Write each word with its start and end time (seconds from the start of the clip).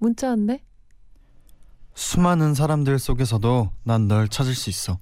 문자인데? 0.00 0.62
수많은 1.94 2.54
사람들 2.54 2.98
속에서도 2.98 3.70
난 3.84 4.08
널 4.08 4.28
찾을 4.28 4.54
수 4.54 4.70
있어. 4.70 4.98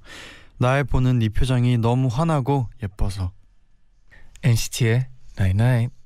나의 0.59 0.84
보는 0.84 1.20
네 1.20 1.29
표정이 1.29 1.79
너무 1.79 2.09
환하고 2.09 2.69
예뻐서. 2.83 3.33
NCT의 4.42 5.09
99. 5.37 5.98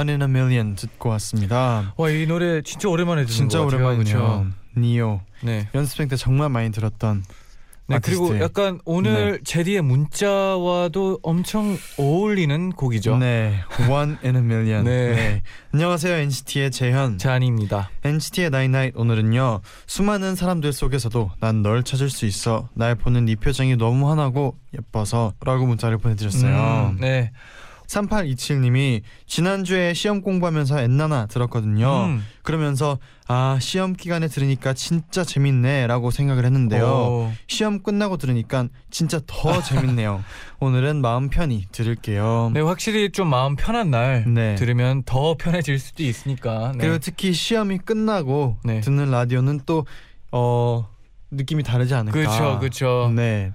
One 0.00 0.10
in 0.10 0.22
a 0.22 0.28
Million 0.28 0.76
듣고 0.76 1.10
왔습니다. 1.10 1.92
와 1.98 2.10
이 2.10 2.26
노래 2.26 2.62
진짜 2.62 2.88
오랜만에 2.88 3.24
듣는 3.26 3.34
진짜. 3.36 3.60
그쵸? 3.62 4.46
니오 4.76 5.20
네. 5.42 5.68
연습생 5.74 6.08
때 6.08 6.16
정말 6.16 6.48
많이 6.48 6.70
들었던 6.70 7.22
네 7.86 7.98
그리고 8.02 8.24
아티스트예요. 8.26 8.44
약간 8.44 8.80
오늘 8.86 9.40
제디의 9.44 9.82
문자와도 9.82 11.18
엄청 11.22 11.76
어울리는 11.98 12.70
곡이죠. 12.72 13.18
네, 13.18 13.60
One 13.90 14.16
in 14.24 14.36
a 14.36 14.42
Million. 14.42 14.84
네. 14.84 15.42
안녕하세요 15.74 16.14
NCT의 16.14 16.70
재현. 16.70 17.18
잔입니다. 17.18 17.90
NCT의 18.04 18.46
Night 18.54 18.92
오늘은요 18.96 19.60
수많은 19.86 20.34
사람들 20.34 20.72
속에서도 20.72 21.30
난 21.40 21.62
널 21.62 21.82
찾을 21.82 22.08
수 22.08 22.24
있어 22.24 22.70
날 22.74 22.94
보는 22.94 23.26
네 23.26 23.34
표정이 23.34 23.76
너무 23.76 24.08
환하고 24.08 24.56
예뻐서라고 24.72 25.66
문자를 25.66 25.98
보내드렸어요. 25.98 26.92
음, 26.94 27.00
네. 27.00 27.32
3827님이 27.90 29.02
지난주에 29.26 29.94
시험 29.94 30.22
공부하면서 30.22 30.80
엔나나 30.80 31.26
들었거든요. 31.26 32.04
음. 32.04 32.24
그러면서 32.42 32.98
아 33.26 33.58
시험 33.60 33.94
기간에 33.94 34.28
들으니까 34.28 34.74
진짜 34.74 35.24
재밌네라고 35.24 36.10
생각을 36.10 36.44
했는데요. 36.44 36.84
오. 36.86 37.32
시험 37.48 37.82
끝나고 37.82 38.16
들으니까 38.16 38.68
진짜 38.90 39.20
더 39.26 39.60
재밌네요. 39.62 40.22
오늘은 40.60 41.00
마음 41.00 41.30
편히 41.30 41.66
들을게요. 41.72 42.52
네 42.54 42.60
확실히 42.60 43.10
좀 43.10 43.28
마음 43.28 43.56
편한 43.56 43.90
날 43.90 44.24
네. 44.26 44.54
들으면 44.54 45.02
더 45.04 45.34
편해질 45.36 45.78
수도 45.78 46.02
있으니까. 46.02 46.72
네. 46.72 46.78
그리고 46.78 46.98
특히 46.98 47.32
시험이 47.32 47.78
끝나고 47.78 48.58
네. 48.64 48.80
듣는 48.80 49.10
라디오는 49.10 49.60
또 49.66 49.86
어, 50.32 50.88
느낌이 51.32 51.64
다르지 51.64 51.94
않을까. 51.94 52.12
그렇죠, 52.12 52.58
그렇죠. 52.60 53.12
네. 53.14 53.52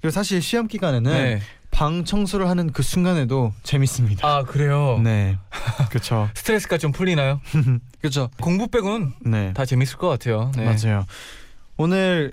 그리고 0.00 0.10
사실 0.10 0.42
시험 0.42 0.66
기간에는 0.66 1.12
네. 1.12 1.40
방 1.72 2.04
청소를 2.04 2.48
하는 2.48 2.70
그 2.70 2.82
순간에도 2.82 3.52
재밌습니다. 3.64 4.26
아 4.28 4.42
그래요. 4.44 5.00
네. 5.02 5.38
그렇죠. 5.90 6.28
스트레스가 6.34 6.78
좀 6.78 6.92
풀리나요? 6.92 7.40
그렇죠. 8.00 8.30
공부 8.40 8.68
빼고는 8.68 9.12
네. 9.24 9.52
다 9.54 9.64
재밌을 9.64 9.96
것 9.96 10.08
같아요. 10.08 10.52
네. 10.54 10.64
맞아요. 10.64 11.06
오늘 11.76 12.32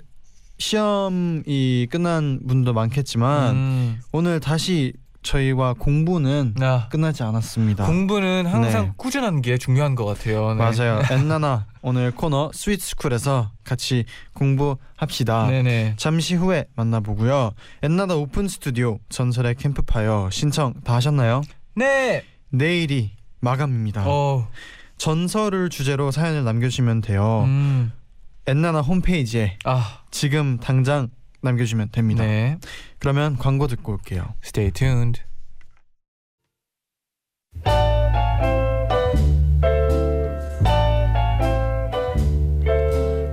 시험이 0.58 1.88
끝난 1.90 2.40
분도 2.46 2.74
많겠지만 2.74 3.54
음, 3.56 4.00
오늘 4.12 4.38
다시 4.40 4.92
저희와 5.22 5.74
공부는 5.74 6.54
아, 6.60 6.88
끝나지 6.90 7.22
않았습니다. 7.22 7.84
공부는 7.86 8.46
항상 8.46 8.86
네. 8.86 8.92
꾸준한 8.96 9.42
게 9.42 9.58
중요한 9.58 9.94
것 9.94 10.04
같아요. 10.04 10.54
네. 10.54 10.64
맞아요. 10.64 11.02
엔나나 11.10 11.66
오늘 11.82 12.10
코너 12.10 12.50
스윗스쿨에서 12.54 13.50
같이 13.64 14.04
공부합시다. 14.32 15.46
네네. 15.48 15.94
잠시 15.96 16.34
후에 16.34 16.66
만나보고요. 16.74 17.52
엔나나 17.82 18.14
오픈 18.14 18.48
스튜디오 18.48 18.98
전설의 19.10 19.56
캠프파이어 19.56 20.30
신청 20.30 20.74
다 20.84 20.94
하셨나요? 20.94 21.42
네. 21.74 22.24
내일이 22.50 23.12
마감입니다. 23.40 24.04
어. 24.06 24.48
전설을 24.98 25.70
주제로 25.70 26.10
사연을 26.10 26.44
남겨주시면 26.44 27.00
돼요. 27.00 27.44
음. 27.46 27.92
엔나나 28.46 28.80
홈페이지에 28.80 29.58
아. 29.64 30.00
지금 30.10 30.58
당장 30.58 31.08
남겨주시면 31.42 31.90
됩니다. 31.90 32.24
네. 32.24 32.58
그러면 32.98 33.36
광고 33.36 33.66
듣고 33.66 33.92
올게요. 33.92 34.34
Stay 34.44 34.70
tuned. 34.70 35.22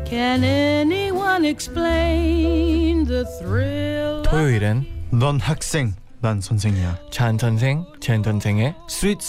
Can 0.05 0.43
anyone 0.43 1.45
explain 1.45 3.05
the 3.05 3.25
thrill? 3.39 4.19
of 4.19 4.29
토요일엔 4.29 4.85
넌 5.11 5.39
학생, 5.39 5.93
난 6.21 6.41
선생이야. 6.41 6.97
쟌 7.11 7.37
선생, 7.37 7.85
잰 7.99 8.23
선생의 8.23 8.75
스윗 8.89 9.21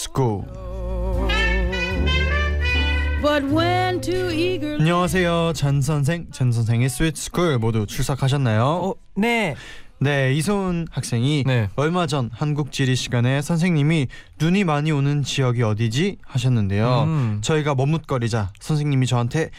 안녕하세요, 4.80 5.52
쟌 5.54 5.80
선생, 5.82 6.28
잰 6.30 6.52
선생의 6.52 6.88
스윗스쿨 6.88 7.58
모두 7.58 7.84
출석하셨나요? 7.84 8.62
어, 8.64 8.94
네. 9.16 9.56
네, 9.98 10.32
이소은 10.34 10.86
학생이 10.90 11.42
네. 11.44 11.68
얼마 11.74 12.06
전 12.06 12.30
한국 12.32 12.70
지리 12.70 12.94
시간에 12.94 13.42
선생님이 13.42 14.06
눈이 14.40 14.62
많이 14.62 14.92
오는 14.92 15.24
지역이 15.24 15.62
어디지 15.64 16.18
하셨는데요. 16.24 17.02
음. 17.08 17.38
저희가 17.42 17.74
머뭇거리자 17.74 18.52
선생님이 18.60 19.06
저한테 19.08 19.50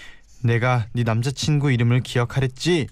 내가 0.41 0.85
네 0.93 1.03
남자친구 1.03 1.73
이름을 1.73 1.99
기억하랬지. 1.99 2.87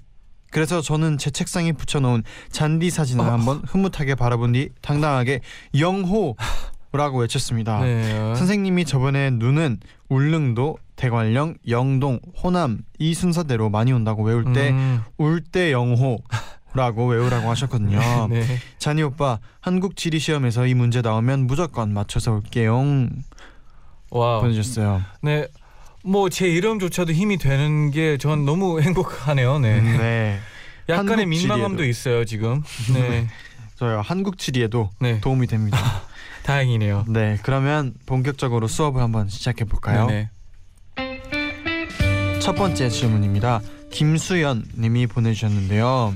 그래서 0.52 0.82
저는 0.82 1.18
제 1.18 1.30
책상에 1.30 1.72
붙여놓은 1.72 2.24
잔디 2.52 2.90
사진을 2.90 3.24
어. 3.24 3.32
한번 3.32 3.62
흐뭇하게 3.66 4.16
바라본 4.16 4.54
뒤 4.54 4.70
당당하게 4.82 5.40
영호 5.78 6.36
라고 6.92 7.20
외쳤습니다. 7.20 7.80
네. 7.82 8.36
선생님이 8.36 8.86
저번에 8.86 9.30
눈은 9.30 9.80
울릉도, 10.10 10.78
대관령, 10.96 11.56
영동, 11.68 12.20
호남 12.42 12.80
이 12.98 13.14
순서대로 13.14 13.70
많이 13.70 13.92
온다고 13.92 14.24
외울 14.24 14.52
때 14.54 14.70
음. 14.72 15.02
울때 15.18 15.72
영호 15.72 16.18
라고 16.74 17.08
외우라고 17.08 17.50
하셨거든요. 17.50 18.00
네. 18.30 18.44
잔이 18.80 19.04
오빠 19.04 19.40
한국 19.60 19.96
지리 19.96 20.18
시험에서 20.20 20.66
이 20.66 20.74
문제 20.74 21.02
나오면 21.02 21.46
무조건 21.48 21.94
맞춰서 21.94 22.32
올게요. 22.34 23.08
와. 24.10 24.40
보내주셨어요. 24.40 25.02
네. 25.22 25.48
뭐 26.04 26.30
제 26.30 26.48
이름조차도 26.48 27.12
힘이 27.12 27.38
되는 27.38 27.92
게 27.92 28.18
전 28.18 28.46
너무 28.46 28.80
행복하네요. 28.82 29.60
네. 29.60 29.82
네. 29.82 30.40
약간의 30.90 31.26
민망함도 31.26 31.78
지리에도. 31.78 31.84
있어요 31.90 32.26
지금. 32.26 32.64
네. 32.94 33.28
저요 33.76 34.02
한국 34.02 34.38
지리에도 34.38 34.90
네. 35.00 35.20
도움이 35.20 35.48
됩니다. 35.48 35.78
다행이네요. 36.48 37.04
네, 37.10 37.38
그러면 37.44 37.94
본격적으로 38.06 38.68
수업을 38.68 39.02
한번 39.02 39.28
시작해 39.28 39.66
볼까요? 39.66 40.08
네. 40.08 40.30
첫 42.40 42.56
번째 42.56 42.88
질문입니다. 42.88 43.60
김수연 43.92 44.64
님이 44.78 45.08
보내주셨는데요. 45.08 46.16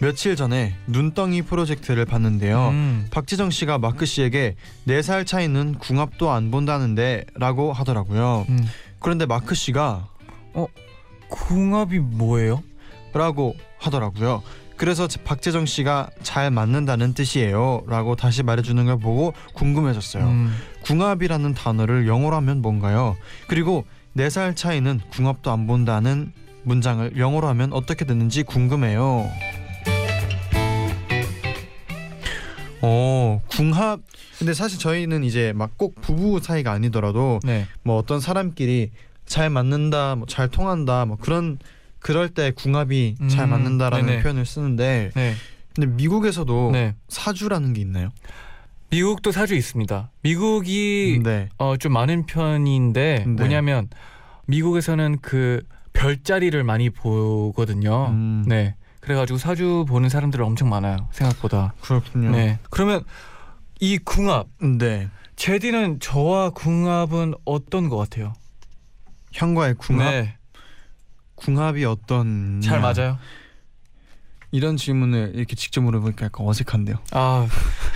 며칠 0.00 0.34
전에 0.34 0.74
눈덩이 0.86 1.42
프로젝트를 1.42 2.06
봤는데요. 2.06 2.68
음. 2.68 3.06
박지정 3.10 3.50
씨가 3.50 3.76
마크 3.76 4.06
씨에게 4.06 4.56
4살 4.88 5.26
차이는 5.26 5.74
궁합도 5.74 6.30
안 6.30 6.50
본다는데 6.50 7.26
라고 7.34 7.74
하더라고요. 7.74 8.46
음. 8.48 8.66
그런데 8.98 9.26
마크 9.26 9.54
씨가 9.54 10.08
궁합이 11.28 11.98
뭐예요? 11.98 12.62
라고 13.12 13.54
하더라고요. 13.78 14.42
그래서 14.76 15.08
제- 15.08 15.22
박재정 15.22 15.64
씨가 15.66 16.10
잘 16.22 16.50
맞는다는 16.50 17.14
뜻이에요 17.14 17.82
라고 17.86 18.14
다시 18.14 18.42
말해주는 18.42 18.84
걸 18.84 18.98
보고 18.98 19.32
궁금해졌어요. 19.54 20.24
음. 20.24 20.54
궁합이라는 20.82 21.54
단어를 21.54 22.06
영어로 22.06 22.36
하면 22.36 22.60
뭔가요? 22.62 23.16
그리고 23.48 23.84
4살 24.16 24.54
차이는 24.54 25.00
궁합도 25.10 25.50
안 25.50 25.66
본다는 25.66 26.32
문장을 26.64 27.16
영어로 27.16 27.48
하면 27.48 27.72
어떻게 27.72 28.04
되는지 28.04 28.42
궁금해요. 28.42 29.30
어, 32.82 33.40
궁합. 33.48 34.00
근데 34.38 34.52
사실 34.52 34.78
저희는 34.78 35.24
이제 35.24 35.52
막 35.54 35.70
꼭 35.76 36.00
부부 36.02 36.40
사이가 36.40 36.70
아니더라도 36.72 37.40
네. 37.42 37.66
뭐 37.82 37.96
어떤 37.96 38.20
사람끼리 38.20 38.90
잘 39.24 39.50
맞는다, 39.50 40.14
뭐 40.16 40.26
잘 40.28 40.48
통한다, 40.48 41.04
뭐 41.06 41.16
그런 41.16 41.58
그럴 42.06 42.28
때 42.28 42.52
궁합이 42.52 43.16
잘 43.28 43.46
음, 43.46 43.50
맞는다라는 43.50 44.06
네네. 44.06 44.22
표현을 44.22 44.46
쓰는데 44.46 45.10
네. 45.16 45.34
근데 45.74 45.88
미국에서도 45.88 46.70
네. 46.72 46.94
사주라는 47.08 47.72
게 47.72 47.80
있나요? 47.80 48.10
미국도 48.90 49.32
사주 49.32 49.56
있습니다. 49.56 50.12
미국이 50.22 51.20
네. 51.24 51.48
어, 51.58 51.76
좀 51.76 51.92
많은 51.92 52.26
편인데 52.26 53.24
네. 53.26 53.32
뭐냐면 53.32 53.88
미국에서는 54.46 55.18
그 55.20 55.64
별자리를 55.94 56.62
많이 56.62 56.90
보거든요. 56.90 58.10
음, 58.10 58.44
네. 58.46 58.76
그래가지고 59.00 59.40
사주 59.40 59.84
보는 59.88 60.08
사람들 60.08 60.40
엄청 60.42 60.68
많아요. 60.68 61.08
생각보다. 61.10 61.74
그렇군요. 61.80 62.30
네. 62.30 62.60
그러면 62.70 63.02
이 63.80 63.98
궁합 63.98 64.46
네. 64.60 65.08
제디는 65.34 65.98
저와 65.98 66.50
궁합은 66.50 67.34
어떤 67.44 67.88
것 67.88 67.96
같아요? 67.96 68.32
형과의 69.32 69.74
궁합 69.74 70.12
네. 70.12 70.36
궁합이 71.36 71.84
어떤 71.84 72.60
잘 72.60 72.80
맞아요. 72.80 73.18
이런 74.52 74.76
질문을 74.76 75.32
이렇게 75.34 75.54
직접 75.56 75.82
물어보니까 75.82 76.26
약간 76.26 76.46
어색한데요. 76.46 76.96
아, 77.12 77.46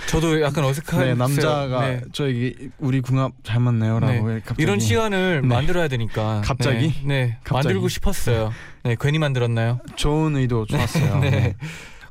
저도 0.09 0.41
약간 0.41 0.63
어색한. 0.65 0.99
네, 0.99 1.13
남자가 1.15 1.87
네. 1.87 2.01
저에게 2.11 2.69
우리 2.77 3.01
궁합 3.01 3.31
잘 3.43 3.59
맞나요라고 3.61 4.25
갑자기 4.45 4.61
이런 4.61 4.79
시간을 4.79 5.41
네. 5.41 5.47
만들어야 5.47 5.87
되니까. 5.87 6.41
갑자기? 6.43 6.93
네, 7.03 7.05
네. 7.05 7.37
갑자기? 7.43 7.67
만들고 7.67 7.87
싶었어요. 7.87 8.51
네, 8.83 8.95
괜히 8.99 9.17
만들었나요? 9.17 9.79
좋은 9.95 10.35
의도 10.35 10.65
좋았어요. 10.65 11.19
네. 11.21 11.29
네. 11.31 11.55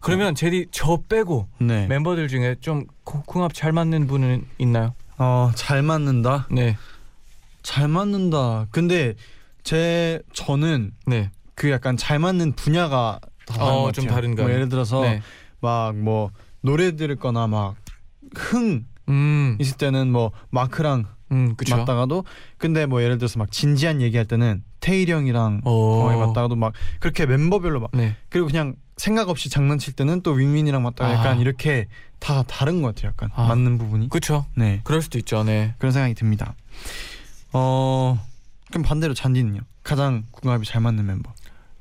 그러면 0.01 0.35
제디 0.35 0.69
저 0.73 0.99
빼고 1.09 1.47
네. 1.61 1.87
멤버들 1.87 2.27
중에 2.29 2.57
좀 2.61 2.87
고- 3.05 3.23
궁합 3.23 3.53
잘 3.53 3.71
맞는 3.73 4.07
분은 4.07 4.47
있나요? 4.59 4.95
어, 5.19 5.53
잘 5.55 5.83
맞는다. 5.83 6.49
네, 6.51 6.77
잘 7.63 7.87
맞는다. 7.89 8.67
근데 8.71 9.15
제 9.63 10.21
저는 10.33 10.93
네, 11.07 11.31
그 11.55 11.71
약간 11.71 11.97
잘 11.97 12.19
맞는 12.19 12.53
분야가 12.53 13.21
다 13.47 13.55
다른 13.55 13.73
어, 13.73 13.83
것좀 13.83 14.05
같아요. 14.05 14.15
다른가요? 14.17 14.47
뭐 14.47 14.55
예를 14.55 14.69
들어서 14.69 15.03
네. 15.03 15.21
막뭐 15.61 16.31
노래 16.63 16.97
들을거나 16.97 17.47
막흥 17.47 18.87
음, 19.09 19.57
있을 19.61 19.77
때는 19.77 20.11
뭐 20.13 20.33
마크랑 20.51 21.07
음, 21.33 21.55
그쵸. 21.57 21.77
맞다가도 21.77 22.25
근데 22.59 22.87
뭐 22.87 23.03
예를 23.03 23.19
들어서 23.19 23.39
막 23.39 23.51
진지한 23.53 24.01
얘기할 24.03 24.27
때는 24.27 24.63
태일이 24.81 25.13
형이랑 25.13 25.61
어, 25.65 26.03
거의 26.03 26.19
맞다가도 26.19 26.57
막 26.57 26.73
그렇게 26.99 27.27
멤버별로 27.27 27.81
막 27.81 27.91
네, 27.93 28.17
그리고 28.29 28.47
그냥 28.49 28.75
생각 28.97 29.29
없이 29.29 29.49
장난칠 29.49 29.95
때는 29.95 30.23
또 30.23 30.33
윈윈이랑 30.33 30.83
맞다가 30.83 31.11
아. 31.11 31.15
약간 31.15 31.41
이렇게 31.41 31.87
다 32.19 32.43
다른 32.43 32.83
것 32.83 32.95
같아요. 32.95 33.13
약간 33.13 33.31
아. 33.35 33.47
맞는 33.49 33.79
부분이. 33.79 34.09
그쵸. 34.11 34.45
네 34.55 34.81
그럴 34.85 35.03
수도 35.03 35.19
있죠. 35.19 35.43
네. 35.45 35.75
그런 35.79 35.93
생각이 35.93 36.15
듭니다. 36.15 36.55
어 37.53 38.19
그럼 38.71 38.83
반대로 38.83 39.15
잔디는요? 39.15 39.61
가장 39.83 40.25
궁합이 40.31 40.67
잘 40.67 40.81
맞는 40.81 41.07
멤버. 41.07 41.33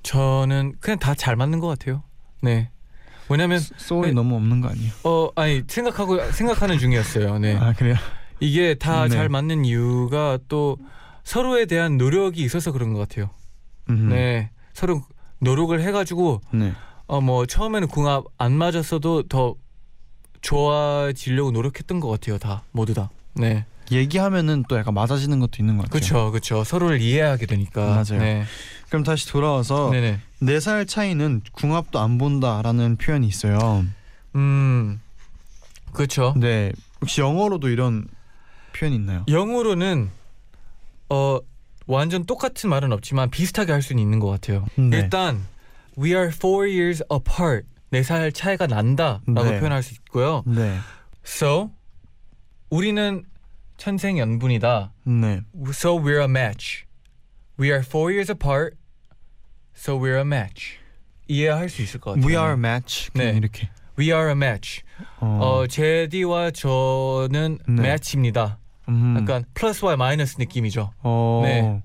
저는 0.03 0.75
그냥 0.79 0.97
다 0.99 1.13
잘 1.13 1.35
맞는 1.35 1.59
것 1.59 1.67
같아요. 1.67 2.03
네. 2.41 2.69
왜냐면 3.29 3.59
소울이 3.59 4.07
네. 4.09 4.13
너무 4.13 4.35
없는 4.35 4.61
거 4.61 4.69
아니에요? 4.69 4.91
어 5.03 5.29
아니 5.35 5.63
생각하고 5.67 6.31
생각하는 6.31 6.79
중이었어요. 6.79 7.37
네. 7.39 7.55
아 7.57 7.73
그래요? 7.73 7.95
이게 8.39 8.73
다 8.73 9.03
네. 9.03 9.09
잘 9.09 9.29
맞는 9.29 9.65
이유가 9.65 10.39
또 10.47 10.77
서로에 11.23 11.65
대한 11.65 11.97
노력이 11.97 12.41
있어서 12.43 12.71
그런 12.71 12.93
것 12.93 12.99
같아요. 13.07 13.29
음. 13.89 14.09
네. 14.09 14.49
서로 14.73 15.03
노력을 15.39 15.79
해가지고 15.79 16.41
네. 16.53 16.73
어뭐 17.07 17.45
처음에는 17.45 17.87
궁합 17.89 18.23
안 18.37 18.53
맞았어도 18.53 19.23
더 19.27 19.55
좋아지려고 20.41 21.51
노력했던 21.51 21.99
것 21.99 22.07
같아요. 22.09 22.37
다 22.37 22.63
모두 22.71 22.93
다. 22.93 23.09
네. 23.33 23.65
얘기하면은 23.91 24.63
또 24.69 24.77
약간 24.77 24.93
맞아지는 24.93 25.39
것도 25.39 25.51
있는 25.59 25.77
것 25.77 25.83
같아요. 25.83 25.91
그렇죠, 25.99 26.31
그렇죠. 26.31 26.63
서로를 26.63 27.01
이해하게 27.01 27.45
되니까. 27.45 27.85
맞아요. 27.85 28.21
네. 28.23 28.43
그럼 28.89 29.03
다시 29.03 29.27
돌아와서 29.27 29.89
네네. 29.91 30.19
네살 30.39 30.85
차이는 30.85 31.41
궁합도 31.51 31.99
안 31.99 32.17
본다라는 32.17 32.97
표현이 32.97 33.27
있어요. 33.27 33.85
음. 34.35 34.99
그렇죠. 35.93 36.33
네. 36.37 36.71
혹시 37.01 37.21
영어로도 37.21 37.69
이런 37.69 38.07
표현이 38.73 38.95
있나요? 38.95 39.25
영어로는 39.27 40.09
어 41.09 41.39
완전 41.87 42.25
똑같은 42.25 42.69
말은 42.69 42.91
없지만 42.91 43.29
비슷하게 43.31 43.71
할 43.71 43.81
수는 43.81 44.01
있는 44.01 44.19
것 44.19 44.27
같아요. 44.29 44.65
네. 44.75 44.97
일단 44.97 45.45
we 45.97 46.11
are 46.11 46.27
four 46.29 46.67
years 46.69 47.03
apart. 47.11 47.65
네 47.91 48.03
살 48.03 48.31
차이가 48.31 48.67
난다라고 48.67 49.43
네. 49.43 49.59
표현할 49.59 49.81
수 49.81 49.93
있고요. 49.95 50.43
네. 50.45 50.77
So 51.25 51.71
우리는 52.69 53.23
천생연분이다. 53.79 54.91
네. 55.07 55.41
So 55.71 55.95
we're 55.99 56.19
a 56.21 56.25
match. 56.25 56.85
We 57.59 57.69
are 57.71 57.81
four 57.81 58.11
years 58.11 58.29
apart. 58.29 58.75
So 59.75 59.97
we're 59.97 60.17
a 60.17 60.25
match. 60.25 60.77
이해할 61.27 61.69
수 61.69 61.81
있을 61.81 61.99
것 61.99 62.11
같아요. 62.15 62.25
We 62.25 62.35
are 62.35 62.51
a 62.51 62.57
match. 62.57 63.09
네. 63.13 63.31
이렇게. 63.35 63.69
We 63.97 64.11
are 64.11 64.27
a 64.29 64.35
match. 64.35 64.83
어. 65.19 65.39
어, 65.41 65.67
제디와 65.67 66.51
저는 66.51 67.59
네. 67.67 67.81
매치입니다. 67.81 68.59
음. 68.89 69.17
약간 69.19 69.45
플러스 69.53 69.85
와 69.85 69.95
마이너스 69.95 70.35
느낌이죠. 70.39 70.91
어. 71.03 71.41
네. 71.43 71.81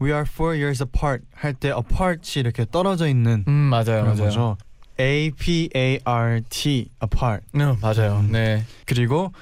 We 0.00 0.10
are 0.12 0.24
four 0.28 0.54
years 0.54 0.82
apart 0.82 1.24
할 1.34 1.54
때 1.54 1.70
apart이 1.70 2.38
이렇게 2.38 2.64
떨어져 2.70 3.08
있는 3.08 3.44
음 3.48 3.52
맞아요, 3.52 4.04
맞아요. 4.04 4.14
거죠. 4.16 4.56
A 5.00 5.30
P 5.36 5.70
A 5.74 5.98
R 6.04 6.40
T 6.48 6.90
apart. 7.02 7.44
네, 7.52 7.64
맞아요. 7.80 8.18
음. 8.20 8.30
네, 8.30 8.64
그리고 8.86 9.32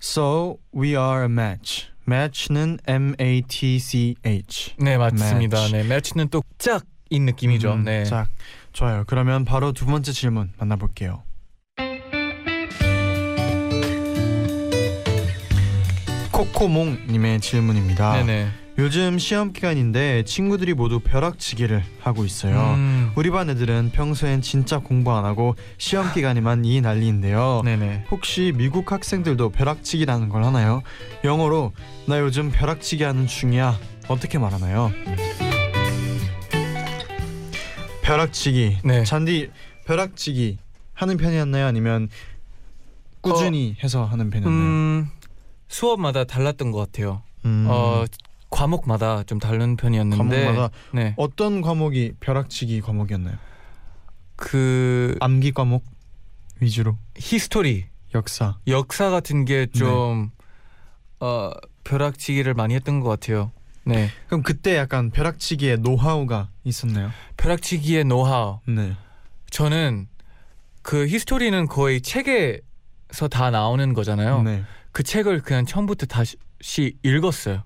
so 0.00 0.58
we 0.74 0.96
are 0.96 1.22
a 1.22 1.28
match. 1.28 1.88
match는 2.08 2.78
M 2.88 3.14
A 3.20 3.42
T 3.42 3.78
C 3.78 4.16
H. 4.24 4.74
네 4.78 4.96
맞습니다. 4.98 5.58
Match. 5.58 5.72
네, 5.72 5.84
매치는 5.84 6.28
또 6.30 6.42
짝인 6.58 7.26
느낌이죠. 7.26 7.74
음, 7.74 7.84
네. 7.84 8.04
자, 8.04 8.26
좋아요. 8.72 9.04
그러면 9.06 9.44
바로 9.44 9.72
두 9.72 9.86
번째 9.86 10.10
질문 10.10 10.50
만나 10.58 10.74
볼게요. 10.74 11.22
코코몽 16.32 17.06
님의 17.08 17.40
질문입니다. 17.40 18.24
네네. 18.24 18.48
요즘 18.78 19.18
시험 19.18 19.52
기간인데 19.52 20.24
친구들이 20.24 20.72
모두 20.72 21.00
벼락치기를 21.00 21.84
하고 22.00 22.24
있어요. 22.24 22.58
음, 22.74 22.99
우리 23.16 23.30
반 23.30 23.50
애들은 23.50 23.90
평소엔 23.92 24.40
진짜 24.40 24.78
공부 24.78 25.12
안 25.12 25.24
하고 25.24 25.56
시험 25.78 26.12
기간에만 26.12 26.64
이 26.64 26.80
난리인데요. 26.80 27.62
네네. 27.64 28.06
혹시 28.10 28.52
미국 28.56 28.90
학생들도 28.92 29.50
벼락치기라는 29.50 30.28
걸 30.28 30.44
하나요? 30.44 30.82
영어로 31.24 31.72
나 32.06 32.20
요즘 32.20 32.50
벼락치기 32.50 33.02
하는 33.02 33.26
중이야. 33.26 33.78
어떻게 34.08 34.38
말하나요? 34.38 34.90
벼락치기. 38.02 38.78
네. 38.84 39.04
쟈니 39.04 39.50
벼락치기 39.86 40.58
하는 40.94 41.16
편이었나요? 41.16 41.66
아니면 41.66 42.08
꾸준히 43.20 43.76
해서 43.82 44.04
하는 44.04 44.30
편이었나요? 44.30 44.62
음, 44.62 45.08
수업마다 45.68 46.24
달랐던 46.24 46.70
것 46.70 46.78
같아요. 46.78 47.22
음, 47.44 47.66
어, 47.68 48.04
과목마다 48.50 49.22
좀 49.22 49.38
다른 49.38 49.76
편이었는데. 49.76 50.44
과목마다 50.44 50.74
네. 50.92 51.14
어떤 51.16 51.60
과목이 51.60 52.14
벼락치기 52.20 52.80
과목이었나요? 52.82 53.36
그 54.36 55.16
암기 55.20 55.52
과목 55.52 55.84
위주로 56.60 56.98
history, 57.16 57.86
역사. 58.14 58.58
역사 58.66 59.10
같은 59.10 59.44
게좀 59.44 60.30
어, 61.20 61.50
벼락치기를 61.84 62.54
많이 62.54 62.74
했던 62.74 63.00
것 63.00 63.08
같아요. 63.08 63.52
네. 63.84 64.08
그럼 64.26 64.42
그때 64.42 64.76
약간 64.76 65.10
벼락치기의 65.10 65.78
노하우가 65.78 66.50
있었나요? 66.64 67.10
벼락치기의 67.36 68.04
노하우. 68.04 68.60
네. 68.66 68.96
저는 69.50 70.08
그 70.82 71.06
히스토리는 71.06 71.66
거의 71.66 72.00
책에서 72.00 73.28
다 73.30 73.50
나오는 73.50 73.92
거잖아요. 73.94 74.42
네. 74.42 74.64
그 74.92 75.02
책을 75.02 75.42
그냥 75.42 75.66
처음부터 75.66 76.06
다시 76.06 76.36
읽었어요. 77.02 77.62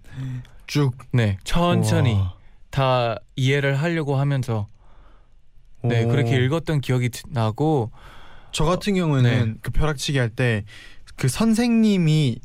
쭉 0.66 0.92
네, 1.12 1.38
천천히 1.44 2.14
우와. 2.14 2.34
다 2.70 3.16
이해를 3.36 3.80
하려고 3.80 4.16
하면서 4.16 4.68
네 5.82 6.04
오. 6.04 6.08
그렇게 6.08 6.36
읽었던 6.44 6.80
기억이 6.80 7.10
드- 7.10 7.22
나고 7.28 7.90
저 8.52 8.64
같은 8.64 8.94
경우에는 8.94 9.46
네. 9.46 9.54
그 9.62 9.70
벼락치기 9.70 10.18
할 10.18 10.30
때 10.30 10.64
그 11.16 11.28
선생님이 11.28 12.40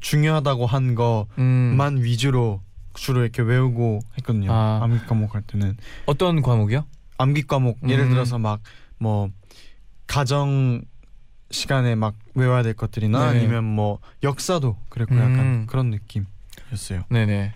중요하다고 0.00 0.66
한 0.66 0.94
것만 0.94 1.28
음, 1.38 2.02
위주로 2.04 2.60
주로 2.94 3.22
이렇게 3.22 3.42
외우고 3.42 3.98
했거든요. 4.18 4.52
아. 4.52 4.78
암기 4.82 5.06
과목 5.06 5.34
할 5.34 5.42
때는 5.42 5.76
어떤 6.06 6.40
과목이요? 6.42 6.84
암기 7.18 7.42
과목 7.48 7.78
예를 7.88 8.04
음. 8.04 8.10
들어서 8.10 8.38
막 8.38 8.60
뭐 8.98 9.28
가정 10.06 10.82
시간에 11.50 11.96
막 11.96 12.14
외워야 12.34 12.62
될 12.62 12.74
것들이나 12.74 13.32
네. 13.32 13.38
아니면 13.40 13.64
뭐 13.64 13.98
역사도 14.22 14.76
그랬고 14.88 15.16
약간 15.16 15.38
음. 15.40 15.66
그런 15.68 15.90
느낌이었어요. 15.90 17.02
네네. 17.08 17.52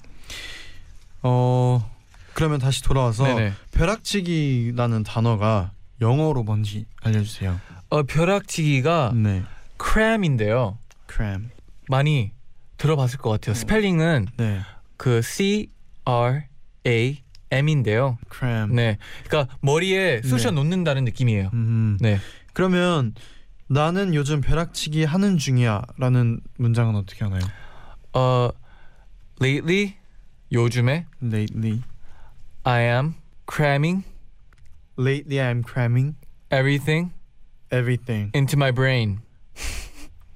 어 1.28 1.90
그러면 2.34 2.60
다시 2.60 2.82
돌아와서 2.82 3.24
네네. 3.24 3.52
벼락치기라는 3.72 5.02
단어가 5.02 5.72
영어로 6.00 6.44
뭔지 6.44 6.86
알려주세요. 7.02 7.60
어 7.88 8.02
벼락치기가 8.04 9.12
네, 9.14 9.42
cram인데요. 9.82 10.78
cram. 11.10 11.50
많이 11.88 12.32
들어봤을 12.76 13.18
것 13.18 13.30
같아요. 13.30 13.54
스펠링은 13.54 14.26
네, 14.36 14.60
그 14.96 15.20
C 15.22 15.70
R 16.04 16.44
A 16.86 17.20
M인데요. 17.50 18.18
cram. 18.32 18.74
네, 18.74 18.98
그러니까 19.26 19.56
머리에 19.60 20.22
쑤셔 20.22 20.50
네. 20.50 20.54
놓는다는 20.56 21.04
느낌이에요. 21.04 21.50
음. 21.54 21.98
네, 22.00 22.18
그러면 22.52 23.14
나는 23.68 24.14
요즘 24.14 24.40
벼락치기 24.40 25.04
하는 25.04 25.38
중이야라는 25.38 26.40
문장은 26.58 26.94
어떻게 26.94 27.24
하나요? 27.24 27.40
어, 28.12 28.50
lately 29.42 29.96
요즘에 30.51 31.05
Lately, 31.21 31.81
I 32.63 32.81
am 32.81 33.15
cramming 33.49 34.03
lately 34.97 35.39
I'm 35.39 35.63
cramming 35.63 36.15
everything 36.51 37.11
everything 37.71 38.31
into 38.35 38.57
my 38.57 38.71
brain. 38.71 39.19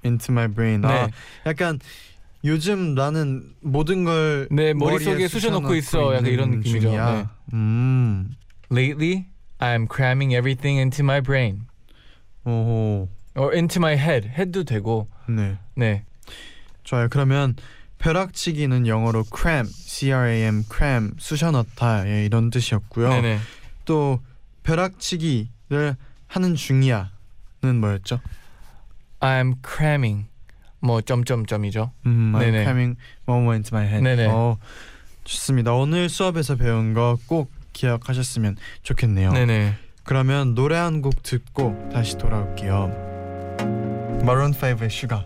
into 0.04 0.32
my 0.32 0.46
brain. 0.48 0.82
네. 0.82 0.88
아, 0.88 1.10
약간 1.46 1.78
요즘 2.44 2.94
나는 2.94 3.54
모든 3.60 4.04
걸 4.04 4.48
네, 4.50 4.72
머리에 4.72 5.04
머릿속에 5.04 5.28
쑤셔넣고 5.28 5.74
있어. 5.74 6.14
약간 6.14 6.26
이런 6.26 6.46
있는 6.48 6.58
느낌이죠. 6.60 6.88
중이야. 6.88 7.14
네. 7.14 7.26
음, 7.54 8.30
Lately, 8.70 9.26
I 9.58 9.72
am 9.72 9.86
cramming 9.90 10.32
everything 10.34 10.78
into 10.78 11.02
my 11.04 11.20
brain 11.20 11.66
오호, 12.46 13.08
or 13.36 13.52
into 13.54 13.78
my 13.80 13.96
head. 13.96 14.28
head도 14.28 14.64
되고. 14.64 15.08
네, 15.28 15.58
네. 15.74 16.04
좋아요. 16.84 17.08
그러면 17.08 17.56
벼락치기는 18.01 18.87
영어로 18.87 19.23
cram, 19.33 19.67
c-r-a-m, 19.67 20.63
cram, 20.71 21.11
쑤셔넣다 21.19 22.07
예, 22.07 22.25
이런 22.25 22.49
뜻이었고요. 22.49 23.09
네네. 23.09 23.39
또 23.85 24.19
벼락치기를 24.63 25.95
하는 26.27 26.55
중이야는 26.55 27.09
뭐였죠? 27.79 28.19
I 29.19 29.37
am 29.37 29.53
cramming 29.63 30.25
뭐 30.79 30.99
점점점이죠. 31.01 31.91
음, 32.07 32.33
I'm 32.35 32.39
네네. 32.39 32.57
cramming 32.63 32.97
more 33.29 33.53
into 33.53 33.69
my 33.77 33.87
head. 33.87 34.03
네네. 34.03 34.25
어, 34.31 34.57
좋습니다. 35.23 35.73
오늘 35.73 36.09
수업에서 36.09 36.55
배운 36.55 36.93
거 36.95 37.17
꼭 37.27 37.51
기억하셨으면 37.73 38.57
좋겠네요. 38.83 39.31
네네. 39.31 39.75
그러면 40.03 40.55
노래 40.55 40.75
한 40.75 41.01
곡 41.03 41.21
듣고 41.23 41.89
다시 41.93 42.17
돌아올게요. 42.17 42.87
마룬 44.25 44.51
5의 44.53 44.89
슈가. 44.89 45.25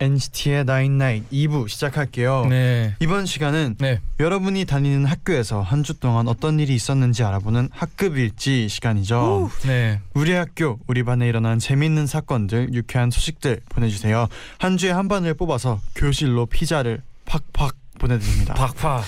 NCT의 0.00 0.60
Nine 0.60 0.94
Night 0.94 1.28
2부 1.30 1.68
시작할게요. 1.68 2.46
네. 2.48 2.94
이번 3.00 3.26
시간은 3.26 3.76
네. 3.78 4.00
여러분이 4.18 4.64
다니는 4.64 5.04
학교에서 5.04 5.60
한 5.60 5.80
주 5.82 5.98
동안 6.00 6.28
어떤 6.28 6.58
일이 6.60 6.74
있었는지 6.74 7.22
알아보는 7.24 7.68
학급 7.72 8.16
일지 8.18 8.68
시간이죠. 8.68 9.50
네. 9.66 10.00
우리 10.14 10.32
학교, 10.32 10.78
우리 10.86 11.02
반에 11.02 11.26
일어난 11.28 11.58
재밌는 11.58 12.06
사건들, 12.06 12.74
유쾌한 12.74 13.10
소식들 13.10 13.60
보내주세요. 13.70 14.28
한 14.58 14.76
주에 14.76 14.90
한 14.90 15.08
반을 15.08 15.34
뽑아서 15.34 15.80
교실로 15.94 16.46
피자를 16.46 17.02
팍팍 17.26 17.74
보내드립니다. 17.98 18.54
박파. 18.54 19.02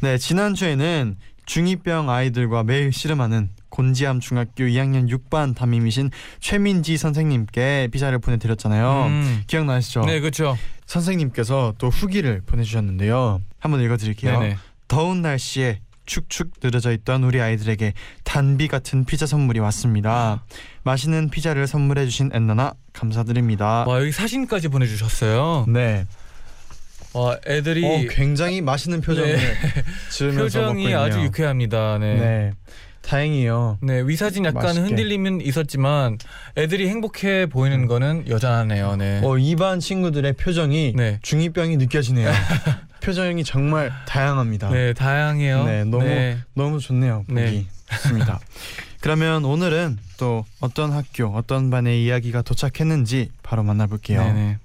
네, 0.00 0.18
지난 0.18 0.54
주에는 0.54 1.16
중2병 1.46 2.08
아이들과 2.08 2.62
매일 2.64 2.92
씨름하는 2.92 3.48
곤지암 3.72 4.20
중학교 4.20 4.64
2학년 4.64 5.08
6반 5.08 5.56
담임이신 5.56 6.10
최민지 6.40 6.98
선생님께 6.98 7.88
피자를 7.90 8.18
보내드렸잖아요. 8.18 9.06
음. 9.06 9.42
기억나시죠? 9.46 10.02
네, 10.02 10.20
그렇죠. 10.20 10.56
선생님께서 10.86 11.74
또 11.78 11.88
후기를 11.88 12.42
보내주셨는데요. 12.44 13.40
한번 13.58 13.80
읽어드릴게요. 13.80 14.38
네네. 14.38 14.56
더운 14.88 15.22
날씨에 15.22 15.80
축축 16.04 16.50
늘어져 16.62 16.92
있던 16.92 17.24
우리 17.24 17.40
아이들에게 17.40 17.94
단비 18.24 18.68
같은 18.68 19.04
피자 19.04 19.24
선물이 19.24 19.60
왔습니다. 19.60 20.44
맛있는 20.82 21.30
피자를 21.30 21.66
선물해주신 21.66 22.30
엔나나 22.34 22.74
감사드립니다. 22.92 23.84
와, 23.86 24.00
여기 24.00 24.12
사진까지 24.12 24.68
보내 24.68 24.86
주셨어요. 24.86 25.64
네, 25.68 26.04
와, 27.14 27.38
애들이 27.46 27.84
어, 27.86 28.08
굉장히 28.10 28.60
맛있는 28.60 29.00
표정을 29.00 29.38
지으면서 30.10 30.40
먹고 30.42 30.44
표정이 30.44 30.82
있네요. 30.82 30.98
아주 30.98 31.20
유쾌합니다. 31.22 31.98
네. 31.98 32.14
네. 32.16 32.52
네, 33.02 33.08
다행이에요. 33.08 33.78
위사진 34.06 34.44
약간 34.44 34.62
맛있게. 34.62 34.86
흔들림은 34.86 35.40
있었지만 35.42 36.18
애들이 36.56 36.88
행복해 36.88 37.46
보이는 37.46 37.86
거는 37.86 38.24
여전하네요. 38.28 38.96
네. 38.96 39.20
어, 39.22 39.36
이반 39.38 39.80
친구들의 39.80 40.32
표정이 40.34 40.94
네. 40.96 41.18
중2병이 41.22 41.78
느껴지네요. 41.78 42.30
표정이 43.02 43.44
정말 43.44 43.90
다양합니다. 44.06 44.70
네, 44.70 44.92
다양해요. 44.92 45.64
네, 45.64 45.84
너무 45.84 46.04
네. 46.04 46.38
너무 46.54 46.78
좋네요. 46.78 47.24
보기 47.28 47.34
네. 47.40 47.66
좋습니다. 47.90 48.40
그러면 49.00 49.44
오늘은 49.44 49.98
또 50.16 50.44
어떤 50.60 50.92
학교, 50.92 51.26
어떤 51.26 51.70
반의 51.70 52.04
이야기가 52.04 52.42
도착했는지 52.42 53.30
바로 53.42 53.64
만나볼게요. 53.64 54.22
네네. 54.22 54.58